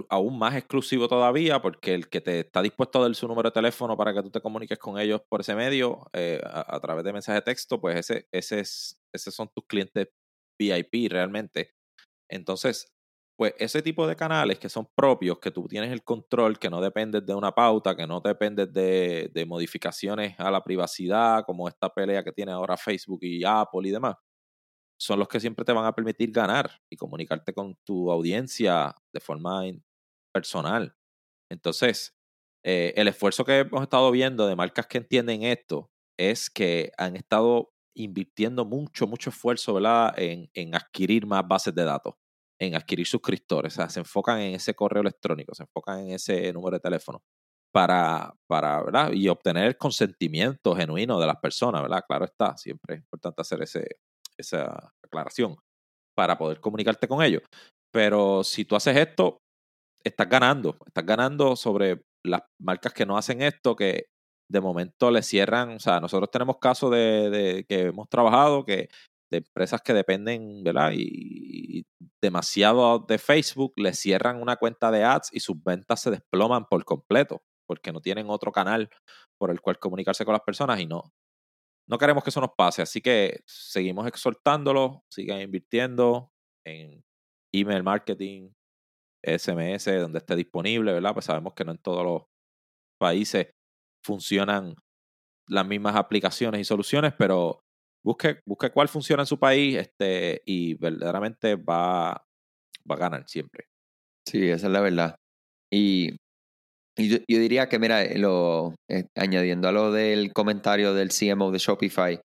aún 0.09 0.39
más 0.39 0.55
exclusivo 0.57 1.09
todavía 1.09 1.61
porque 1.63 1.95
el 1.95 2.09
que 2.09 2.21
te 2.21 2.41
está 2.41 2.63
dispuesto 2.63 2.99
a 2.99 3.03
dar 3.03 3.15
su 3.15 3.27
número 3.29 3.49
de 3.49 3.55
teléfono 3.55 3.97
para 3.97 4.13
que 4.13 4.23
tú 4.23 4.31
te 4.31 4.41
comuniques 4.41 4.79
con 4.79 4.99
ellos 4.99 5.23
por 5.29 5.41
ese 5.41 5.55
medio 5.55 6.07
eh, 6.13 6.41
a, 6.45 6.79
través 6.81 7.05
de 7.05 7.13
mensaje 7.13 7.37
de 7.37 7.43
texto, 7.43 7.81
pues 7.81 7.97
ese, 7.97 8.29
ese 8.33 8.61
es, 8.61 9.01
esos 9.13 9.35
son 9.35 9.49
tus 9.55 9.65
clientes 9.67 10.09
VIP 10.59 11.11
realmente. 11.11 11.75
Entonces, 12.29 12.93
pues 13.37 13.55
ese 13.59 13.83
tipo 13.83 14.07
de 14.07 14.17
canales 14.17 14.59
que 14.59 14.69
son 14.69 14.89
propios, 14.95 15.39
que 15.41 15.51
tú 15.51 15.67
tienes 15.67 15.91
el 15.93 16.05
control, 16.05 16.59
que 16.59 16.71
no 16.71 16.81
dependes 16.81 17.27
de 17.27 17.35
una 17.35 17.53
pauta, 17.53 17.97
que 17.97 18.07
no 18.07 18.21
dependes 18.21 18.73
de, 18.73 19.31
de 19.33 19.47
modificaciones 19.47 20.39
a 20.39 20.51
la 20.51 20.63
privacidad, 20.63 21.45
como 21.45 21.69
esta 21.69 21.89
pelea 21.89 22.23
que 22.23 22.33
tiene 22.33 22.53
ahora 22.53 22.77
Facebook 22.77 23.21
y 23.23 23.45
Apple 23.45 23.89
y 23.89 23.91
demás, 23.91 24.17
son 25.05 25.19
los 25.19 25.29
que 25.29 25.39
siempre 25.39 25.65
te 25.65 25.73
van 25.73 25.85
a 25.85 25.95
permitir 25.95 26.33
ganar 26.33 26.81
y 26.91 26.97
comunicarte 26.97 27.53
con 27.53 27.77
tu 27.85 28.11
audiencia 28.11 28.95
de 29.13 29.21
forma 29.21 29.63
personal. 30.33 30.97
Entonces, 31.51 32.17
eh, 32.65 32.95
el 32.97 33.09
esfuerzo 33.09 33.45
que 33.45 33.59
hemos 33.59 33.83
estado 33.83 34.11
viendo 34.11 34.47
de 34.47 34.57
marcas 34.57 34.87
que 34.87 34.99
entienden 34.99 35.43
esto 35.43 35.91
es 36.19 36.49
que 36.49 36.91
han 36.97 37.17
estado 37.17 37.75
invirtiendo 37.95 38.65
mucho, 38.65 39.07
mucho 39.07 39.31
esfuerzo 39.31 39.75
¿verdad? 39.75 40.15
En, 40.19 40.51
en 40.55 40.75
adquirir 40.75 41.27
más 41.27 41.47
bases 41.47 41.75
de 41.75 41.85
datos 41.85 42.15
en 42.59 42.75
adquirir 42.75 43.07
suscriptores, 43.07 43.75
o 43.75 43.77
sea, 43.77 43.91
se 43.91 44.01
enfocan 44.01 44.39
en 44.41 44.55
ese 44.55 44.75
correo 44.75 45.03
electrónico, 45.03 45.55
se 45.55 45.65
enfocan 45.65 46.01
en 46.01 46.13
ese 46.13 46.53
número 46.53 46.77
de 46.77 46.81
teléfono 46.81 47.23
para, 47.73 48.33
para 48.47 48.83
¿verdad? 48.85 49.13
Y 49.13 49.29
obtener 49.29 49.67
el 49.67 49.77
consentimiento 49.77 50.75
genuino 50.77 51.19
de 51.19 51.27
las 51.27 51.39
personas, 51.39 51.83
¿verdad? 51.83 52.05
Claro 52.07 52.25
está, 52.25 52.57
siempre 52.57 52.95
es 52.95 53.01
importante 53.01 53.43
hacer 53.43 53.63
ese, 53.63 53.85
esa 54.39 54.93
aclaración 55.03 55.57
para 56.17 56.39
poder 56.39 56.61
comunicarte 56.61 57.09
con 57.09 57.23
ellos. 57.23 57.43
Pero 57.93 58.45
si 58.45 58.65
tú 58.65 58.77
haces 58.77 58.97
esto, 58.97 59.39
estás 60.05 60.29
ganando, 60.29 60.77
estás 60.87 61.07
ganando 61.07 61.57
sobre 61.57 62.03
las 62.25 62.43
marcas 62.61 62.93
que 62.93 63.07
no 63.07 63.17
hacen 63.17 63.43
esto, 63.43 63.77
que 63.77 64.07
de 64.51 64.61
momento 64.61 65.11
le 65.11 65.23
cierran, 65.23 65.77
o 65.77 65.81
sea, 65.81 66.01
nosotros 66.01 66.31
tenemos 66.31 66.59
casos 66.59 66.91
de, 66.91 67.65
que 67.69 67.87
hemos 67.87 68.09
trabajado 68.09 68.65
que 68.65 68.89
de 69.31 69.39
empresas 69.39 69.81
que 69.83 69.93
dependen. 69.93 70.63
Y, 70.93 71.85
demasiado 72.23 73.01
de 73.01 73.19
Facebook, 73.19 73.75
le 73.77 73.93
cierran 73.93 74.41
una 74.41 74.57
cuenta 74.57 74.91
de 74.91 75.05
ads 75.05 75.29
y 75.33 75.41
sus 75.41 75.63
ventas 75.63 76.01
se 76.01 76.11
desploman 76.11 76.65
por 76.67 76.85
completo, 76.85 77.43
porque 77.67 77.93
no 77.93 78.01
tienen 78.01 78.31
otro 78.31 78.51
canal 78.51 78.89
por 79.39 79.51
el 79.51 79.61
cual 79.61 79.79
comunicarse 79.79 80.25
con 80.25 80.33
las 80.33 80.43
personas 80.43 80.81
y 80.81 80.87
no, 80.87 81.13
no 81.89 81.99
queremos 81.99 82.25
que 82.25 82.31
eso 82.31 82.41
nos 82.41 82.55
pase. 82.57 82.83
Así 82.83 83.01
que 83.01 83.43
seguimos 83.47 84.07
exhortándolo, 84.07 85.05
sigan 85.11 85.41
invirtiendo 85.41 86.31
en 86.67 87.05
email 87.53 87.83
marketing, 87.83 88.51
SMS, 89.23 89.87
donde 90.01 90.19
esté 90.19 90.37
disponible, 90.37 90.93
¿verdad? 90.93 91.13
Pues 91.15 91.27
sabemos 91.27 91.55
que 91.55 91.65
no 91.65 91.73
en 91.73 91.79
todos 91.79 92.05
los 92.05 92.23
países 92.99 93.51
funcionan 94.05 94.75
las 95.49 95.67
mismas 95.67 95.97
aplicaciones 95.97 96.61
y 96.61 96.65
soluciones, 96.65 97.13
pero 97.19 97.61
busque, 98.05 98.41
busque 98.47 98.71
cuál 98.71 98.89
funciona 98.89 99.23
en 99.23 99.27
su 99.27 99.39
país 99.39 99.77
este, 99.77 100.43
y 100.45 100.75
verdaderamente 100.75 101.57
va, 101.57 102.27
va 102.91 102.95
a 102.95 102.99
ganar 102.99 103.29
siempre. 103.29 103.67
Sí, 104.27 104.49
esa 104.49 104.67
es 104.67 104.73
la 104.73 104.81
verdad. 104.81 105.17
Y, 105.73 106.17
yo, 106.97 107.19
diría 107.27 107.69
que, 107.69 107.79
mira, 107.79 108.05
lo, 108.17 108.75
eh, 108.89 109.05
añadiendo 109.17 109.69
a 109.69 109.73
lo 109.73 109.93
del 109.93 110.33
comentario 110.33 110.95
del 110.95 111.11
CMO 111.11 111.51
de 111.51 111.59
Shopify, 111.59 112.21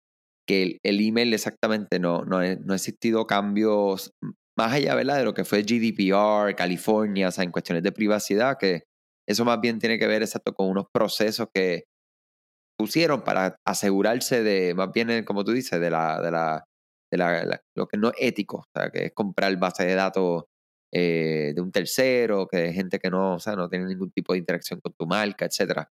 que 0.47 0.79
el, 0.83 1.01
email 1.01 1.33
exactamente 1.35 1.99
no, 1.99 2.25
no, 2.25 2.41
no 2.41 2.73
ha 2.73 2.77
existido 2.77 3.27
cambios 3.27 4.13
más 4.57 4.73
allá 4.73 4.95
¿verdad? 4.95 5.19
de 5.19 5.25
lo 5.25 5.35
que 5.35 5.45
fue 5.45 5.63
GDPR, 5.63 6.55
California, 6.55 7.29
o 7.29 7.31
sea, 7.31 7.45
en 7.45 7.51
cuestiones 7.51 7.83
de 7.83 7.93
privacidad, 7.93 8.57
que 8.59 8.85
eso 9.29 9.45
más 9.45 9.61
bien 9.61 9.79
tiene 9.79 9.99
que 9.99 10.07
ver 10.07 10.23
exacto 10.23 10.53
con 10.55 10.69
unos 10.69 10.87
procesos 10.93 11.49
que 11.53 11.85
pusieron 12.79 13.23
para 13.23 13.57
asegurarse 13.67 14.43
de, 14.43 14.75
más 14.75 14.91
bien, 14.93 15.25
como 15.25 15.45
tú 15.45 15.53
dices, 15.53 15.81
de 15.81 15.91
la, 15.91 16.21
de 16.21 16.31
la, 16.31 16.65
de 17.11 17.19
la, 17.19 17.61
lo 17.77 17.87
que 17.87 17.97
no 17.97 18.09
es 18.09 18.15
ético, 18.19 18.59
o 18.59 18.67
sea, 18.75 18.91
que 18.91 19.07
es 19.07 19.13
comprar 19.15 19.57
base 19.59 19.85
de 19.85 19.95
datos 19.95 20.45
eh, 20.97 21.53
de 21.55 21.61
un 21.61 21.73
tercero, 21.73 22.47
que 22.47 22.69
es 22.69 22.75
gente 22.75 23.01
que 23.01 23.11
no, 23.11 23.35
o 23.35 23.41
sea, 23.41 23.57
no 23.57 23.69
tiene 23.69 23.87
ningún 23.87 24.13
tipo 24.13 24.33
de 24.33 24.39
interacción 24.39 24.81
con 24.81 24.93
tu 24.95 25.07
marca, 25.07 25.45
etcétera. 25.45 25.91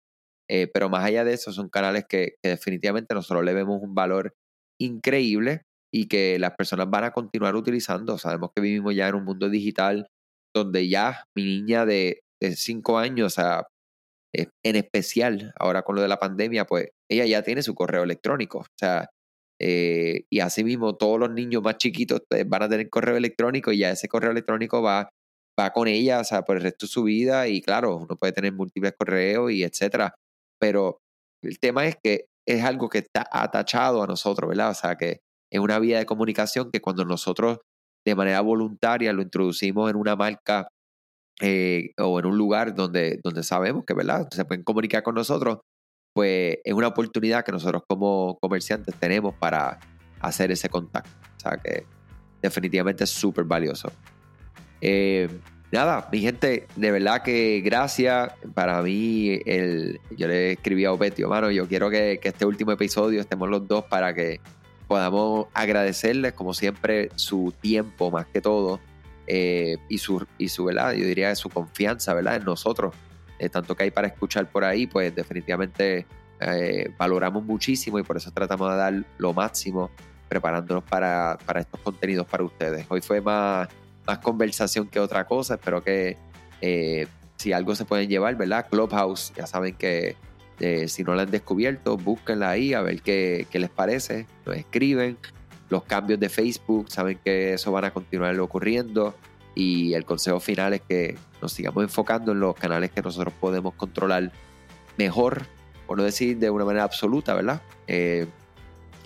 Eh, 0.49 0.69
pero 0.73 0.88
más 0.88 1.05
allá 1.05 1.25
de 1.25 1.35
eso, 1.35 1.53
son 1.53 1.69
canales 1.69 2.05
que, 2.09 2.37
definitivamente 2.43 3.15
nosotros 3.15 3.45
le 3.45 3.55
vemos 3.55 3.81
un 3.83 3.95
valor 3.97 4.37
increíble 4.81 5.62
y 5.93 6.09
que 6.09 6.38
las 6.38 6.53
personas 6.57 6.88
van 6.91 7.05
a 7.05 7.12
continuar 7.12 7.57
utilizando. 7.57 8.17
Sabemos 8.19 8.51
que 8.55 8.62
vivimos 8.62 8.95
ya 8.95 9.09
en 9.09 9.17
un 9.17 9.25
mundo 9.25 9.49
digital 9.51 10.09
donde 10.55 10.88
ya 10.88 11.25
mi 11.37 11.45
niña 11.45 11.85
de, 11.87 12.23
de 12.41 12.57
cinco 12.57 12.99
años, 12.99 13.27
o 13.27 13.31
sea, 13.31 13.67
en 14.33 14.77
especial 14.77 15.53
ahora 15.59 15.83
con 15.83 15.97
lo 15.97 16.03
de 16.03 16.09
la 16.09 16.19
pandemia, 16.19 16.65
pues 16.67 16.91
ella 17.11 17.27
ya 17.27 17.43
tiene 17.43 17.62
su 17.62 17.75
correo 17.75 18.05
electrónico. 18.05 18.61
O 18.61 18.67
sea, 18.79 19.11
eh, 19.64 20.25
y 20.29 20.40
así 20.40 20.64
mismo 20.64 20.96
todos 20.96 21.20
los 21.20 21.31
niños 21.31 21.62
más 21.62 21.77
chiquitos 21.77 22.22
pues, 22.29 22.48
van 22.48 22.64
a 22.64 22.68
tener 22.68 22.90
correo 22.90 23.16
electrónico 23.16 23.70
y 23.70 23.79
ya 23.79 23.90
ese 23.90 24.09
correo 24.09 24.33
electrónico 24.33 24.83
va, 24.83 25.09
va 25.59 25.70
con 25.70 25.87
ella, 25.87 26.18
o 26.20 26.25
sea, 26.25 26.42
por 26.42 26.57
el 26.57 26.64
resto 26.64 26.87
de 26.87 26.90
su 26.92 27.05
vida. 27.05 27.46
Y 27.46 27.62
claro, 27.62 27.96
uno 27.96 28.16
puede 28.16 28.33
tener 28.33 28.53
múltiples 28.53 28.92
correos 28.98 29.53
y 29.53 29.62
etcétera. 29.62 30.14
Pero 30.59 30.98
el 31.44 31.61
tema 31.61 31.87
es 31.87 31.96
que 32.03 32.27
es 32.46 32.64
algo 32.64 32.88
que 32.88 32.98
está 32.98 33.25
atachado 33.31 34.03
a 34.03 34.07
nosotros, 34.09 34.48
¿verdad? 34.48 34.70
O 34.70 34.75
sea, 34.75 34.96
que 34.96 35.20
es 35.53 35.61
una 35.61 35.79
vía 35.79 35.98
de 35.98 36.07
comunicación 36.07 36.70
que 36.72 36.81
cuando 36.81 37.05
nosotros 37.05 37.59
de 38.05 38.14
manera 38.16 38.40
voluntaria 38.40 39.12
lo 39.12 39.22
introducimos 39.22 39.88
en 39.90 39.96
una 39.96 40.16
marca 40.16 40.66
eh, 41.40 41.92
o 41.98 42.18
en 42.18 42.27
un 42.27 42.37
lugar 42.37 42.75
donde, 42.75 43.20
donde 43.22 43.44
sabemos 43.44 43.85
que 43.87 43.94
¿verdad? 43.94 44.27
se 44.33 44.44
pueden 44.44 44.64
comunicar 44.64 45.05
con 45.05 45.14
nosotros, 45.14 45.61
pues 46.12 46.59
es 46.64 46.75
una 46.75 46.88
oportunidad 46.88 47.44
que 47.44 47.53
nosotros 47.53 47.83
como 47.87 48.38
comerciantes 48.40 48.94
tenemos 48.96 49.35
para 49.35 49.79
hacer 50.20 50.51
ese 50.51 50.68
contacto. 50.68 51.11
O 51.37 51.40
sea 51.40 51.57
que 51.57 51.87
definitivamente 52.40 53.05
es 53.05 53.11
súper 53.11 53.44
valioso. 53.44 53.90
Eh, 54.81 55.29
nada, 55.70 56.09
mi 56.12 56.20
gente, 56.20 56.66
de 56.77 56.90
verdad 56.90 57.22
que 57.22 57.61
gracias. 57.64 58.33
Para 58.55 58.83
mí, 58.83 59.40
el, 59.46 60.01
yo 60.16 60.29
le 60.29 60.53
escribí 60.53 60.85
a 60.85 60.92
Opetio, 60.92 61.29
mano, 61.29 61.51
yo 61.51 61.66
quiero 61.66 61.88
que, 61.90 62.18
que 62.20 62.29
este 62.29 62.44
último 62.44 62.72
episodio 62.72 63.20
estemos 63.20 63.48
los 63.48 63.66
dos 63.66 63.85
para 63.85 64.12
que 64.12 64.40
podamos 64.88 65.46
agradecerles, 65.55 66.35
como 66.35 66.53
siempre, 66.53 67.09
su 67.14 67.55
tiempo 67.61 68.11
más 68.11 68.27
que 68.27 68.40
todo 68.40 68.79
eh, 69.27 69.79
y, 69.88 69.98
su, 69.98 70.27
y 70.37 70.48
su, 70.48 70.64
¿verdad? 70.64 70.92
Yo 70.92 71.07
diría 71.07 71.35
su 71.35 71.48
confianza, 71.48 72.12
¿verdad? 72.12 72.37
En 72.37 72.44
nosotros. 72.44 72.94
Eh, 73.38 73.49
tanto 73.49 73.75
que 73.75 73.85
hay 73.85 73.90
para 73.90 74.09
escuchar 74.09 74.51
por 74.51 74.64
ahí, 74.64 74.87
pues 74.87 75.14
definitivamente 75.14 76.07
eh, 76.40 76.92
valoramos 76.99 77.45
muchísimo 77.45 77.99
y 77.99 78.03
por 78.03 78.16
eso 78.16 78.31
tratamos 78.31 78.71
de 78.71 78.77
dar 78.77 79.05
lo 79.18 79.33
máximo 79.33 79.90
preparándonos 80.29 80.85
para, 80.85 81.38
para 81.45 81.61
estos 81.61 81.81
contenidos 81.81 82.27
para 82.27 82.45
ustedes. 82.45 82.87
Hoy 82.88 83.01
fue 83.03 83.21
más, 83.21 83.68
más 84.07 84.18
conversación 84.18 84.88
que 84.88 85.01
otra 85.01 85.27
cosa. 85.27 85.55
Espero 85.55 85.83
que 85.83 86.16
si 87.37 87.53
algo 87.53 87.75
se 87.75 87.85
pueden 87.85 88.09
llevar, 88.09 88.37
¿verdad? 88.37 88.66
Clubhouse, 88.71 89.33
ya 89.37 89.47
saben 89.47 89.75
que 89.75 90.16
eh, 90.61 90.87
si 90.87 91.03
no 91.03 91.14
la 91.16 91.23
han 91.23 91.31
descubierto, 91.31 91.97
búsquenla 91.97 92.51
ahí 92.51 92.73
a 92.73 92.83
ver 92.83 93.03
qué, 93.03 93.47
les 93.53 93.68
parece. 93.68 94.27
Nos 94.47 94.57
escriben. 94.57 95.18
Los 95.68 95.83
cambios 95.85 96.21
de 96.21 96.29
Facebook, 96.29 96.90
saben 96.90 97.18
que 97.25 97.55
eso 97.55 97.73
van 97.73 97.87
a 97.87 97.90
continuar 97.92 98.38
ocurriendo. 98.38 99.14
Y 99.55 99.95
el 99.95 100.05
consejo 100.05 100.41
final 100.41 100.75
es 100.75 100.81
que 100.83 101.17
nos 101.41 101.53
sigamos 101.53 101.85
enfocando 101.85 102.33
en 102.33 102.41
los 102.41 102.55
canales 102.55 102.91
que 102.91 103.03
nosotros 103.03 103.35
podemos 103.38 103.75
controlar 103.75 104.33
mejor, 104.97 105.47
por 105.87 105.99
no 105.99 106.05
decir 106.05 106.38
de 106.38 106.51
una 106.51 106.65
manera 106.65 106.85
absoluta, 106.85 107.35
¿verdad? 107.35 107.61
Eh, 107.87 108.27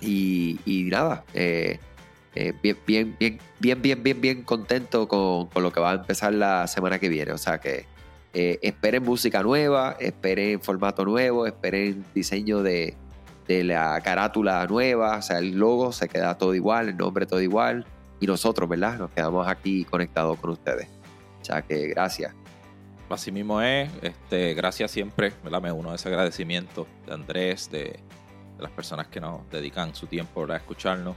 y, 0.00 0.88
nada, 0.90 1.24
eh, 1.34 1.78
bien, 2.62 2.76
bien, 2.86 3.16
bien, 3.18 3.38
bien, 3.58 3.82
bien, 3.82 4.02
bien, 4.02 4.20
bien 4.20 4.42
contento 4.42 5.08
con, 5.08 5.46
con, 5.46 5.62
lo 5.62 5.72
que 5.72 5.80
va 5.80 5.92
a 5.92 5.94
empezar 5.94 6.34
la 6.34 6.66
semana 6.66 6.98
que 6.98 7.08
viene. 7.08 7.32
O 7.32 7.38
sea 7.38 7.58
que 7.58 7.86
eh, 8.38 8.58
esperen 8.60 9.02
música 9.02 9.42
nueva, 9.42 9.96
esperen 9.98 10.60
formato 10.60 11.06
nuevo, 11.06 11.46
esperen 11.46 12.04
diseño 12.14 12.62
de, 12.62 12.94
la 13.48 13.98
carátula 14.02 14.66
nueva, 14.66 15.16
o 15.16 15.22
sea, 15.22 15.38
el 15.38 15.56
logo 15.56 15.90
se 15.90 16.06
queda 16.06 16.36
todo 16.36 16.54
igual, 16.54 16.90
el 16.90 16.98
nombre 16.98 17.24
todo 17.24 17.40
igual, 17.40 17.86
y 18.20 18.26
nosotros, 18.26 18.68
¿verdad? 18.68 18.98
Nos 18.98 19.10
quedamos 19.10 19.46
aquí 19.46 19.84
conectados 19.84 20.38
con 20.38 20.50
ustedes. 20.50 20.88
O 21.40 21.44
sea 21.44 21.62
que 21.62 21.88
gracias. 21.88 22.34
Así 23.08 23.30
mismo 23.30 23.60
es, 23.60 23.88
este, 24.02 24.54
gracias 24.54 24.90
siempre, 24.90 25.32
¿verdad? 25.44 25.62
Me 25.62 25.70
uno 25.70 25.92
a 25.92 25.94
ese 25.94 26.08
agradecimiento 26.08 26.88
de 27.06 27.14
Andrés, 27.14 27.70
de, 27.70 28.00
las 28.58 28.70
personas 28.70 29.08
que 29.08 29.20
nos 29.20 29.48
dedican 29.50 29.94
su 29.94 30.06
tiempo 30.06 30.50
a 30.50 30.56
escucharnos 30.56 31.16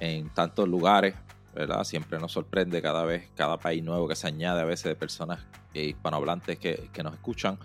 en 0.00 0.28
tantos 0.30 0.68
lugares, 0.68 1.14
¿verdad? 1.54 1.84
Siempre 1.84 2.18
nos 2.18 2.32
sorprende 2.32 2.82
cada 2.82 3.04
vez, 3.04 3.28
cada 3.36 3.58
país 3.58 3.82
nuevo 3.82 4.08
que 4.08 4.16
se 4.16 4.26
añade 4.26 4.62
a 4.62 4.64
veces 4.64 4.84
de 4.84 4.96
personas 4.96 5.40
hispanohablantes 5.74 6.58
que, 6.58 6.90
que 6.92 7.02
nos 7.02 7.14
escuchan. 7.14 7.58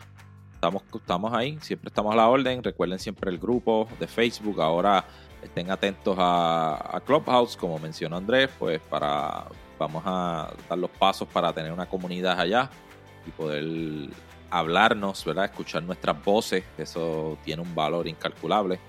Estamos, 0.57 0.81
estamos 0.91 1.33
ahí, 1.33 1.59
siempre 1.61 1.89
estamos 1.89 2.11
a 2.13 2.15
la 2.15 2.27
orden. 2.27 2.63
Recuerden 2.63 2.97
siempre 2.97 3.29
el 3.29 3.37
grupo 3.37 3.87
de 3.99 4.07
Facebook. 4.07 4.59
Ahora 4.59 5.05
estén 5.43 5.69
atentos 5.69 6.17
a, 6.19 6.99
Clubhouse, 7.05 7.55
como 7.55 7.77
mencionó 7.77 8.17
Andrés, 8.17 8.49
pues 8.57 8.79
para 8.79 9.45
vamos 9.77 10.01
a 10.03 10.51
dar 10.67 10.79
los 10.79 10.89
pasos 10.89 11.27
para 11.27 11.53
tener 11.53 11.71
una 11.71 11.85
comunidad 11.85 12.39
allá 12.39 12.71
y 13.27 13.29
poder 13.29 14.09
hablarnos, 14.49 15.23
¿verdad? 15.23 15.45
Escuchar 15.45 15.83
nuestras 15.83 16.23
voces. 16.23 16.63
Eso 16.75 17.37
tiene 17.45 17.61
un 17.61 17.75
valor 17.75 18.07
incalculable. 18.07 18.79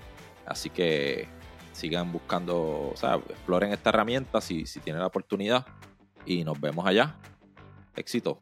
Así 0.47 0.71
que 0.71 1.27
sigan 1.71 2.11
buscando, 2.11 2.89
o 2.91 2.95
sea, 2.95 3.17
exploren 3.17 3.73
esta 3.73 3.91
herramienta 3.91 4.41
si, 4.41 4.65
si 4.65 4.79
tienen 4.79 5.01
la 5.01 5.07
oportunidad 5.07 5.67
y 6.25 6.43
nos 6.43 6.59
vemos 6.59 6.87
allá. 6.87 7.15
Éxito. 7.95 8.41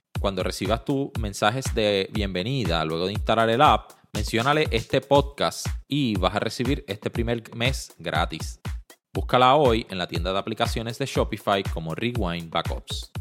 Cuando 0.21 0.43
recibas 0.43 0.85
tus 0.85 1.09
mensajes 1.19 1.65
de 1.73 2.07
bienvenida 2.13 2.85
luego 2.85 3.07
de 3.07 3.13
instalar 3.13 3.49
el 3.49 3.59
app, 3.59 3.89
menciónale 4.13 4.67
este 4.69 5.01
podcast 5.01 5.65
y 5.87 6.15
vas 6.15 6.35
a 6.35 6.39
recibir 6.39 6.85
este 6.87 7.09
primer 7.09 7.55
mes 7.55 7.91
gratis. 7.97 8.61
Búscala 9.11 9.55
hoy 9.55 9.87
en 9.89 9.97
la 9.97 10.05
tienda 10.05 10.31
de 10.31 10.37
aplicaciones 10.37 10.99
de 10.99 11.07
Shopify 11.07 11.63
como 11.63 11.95
Rewind 11.95 12.51
Backups. 12.51 13.11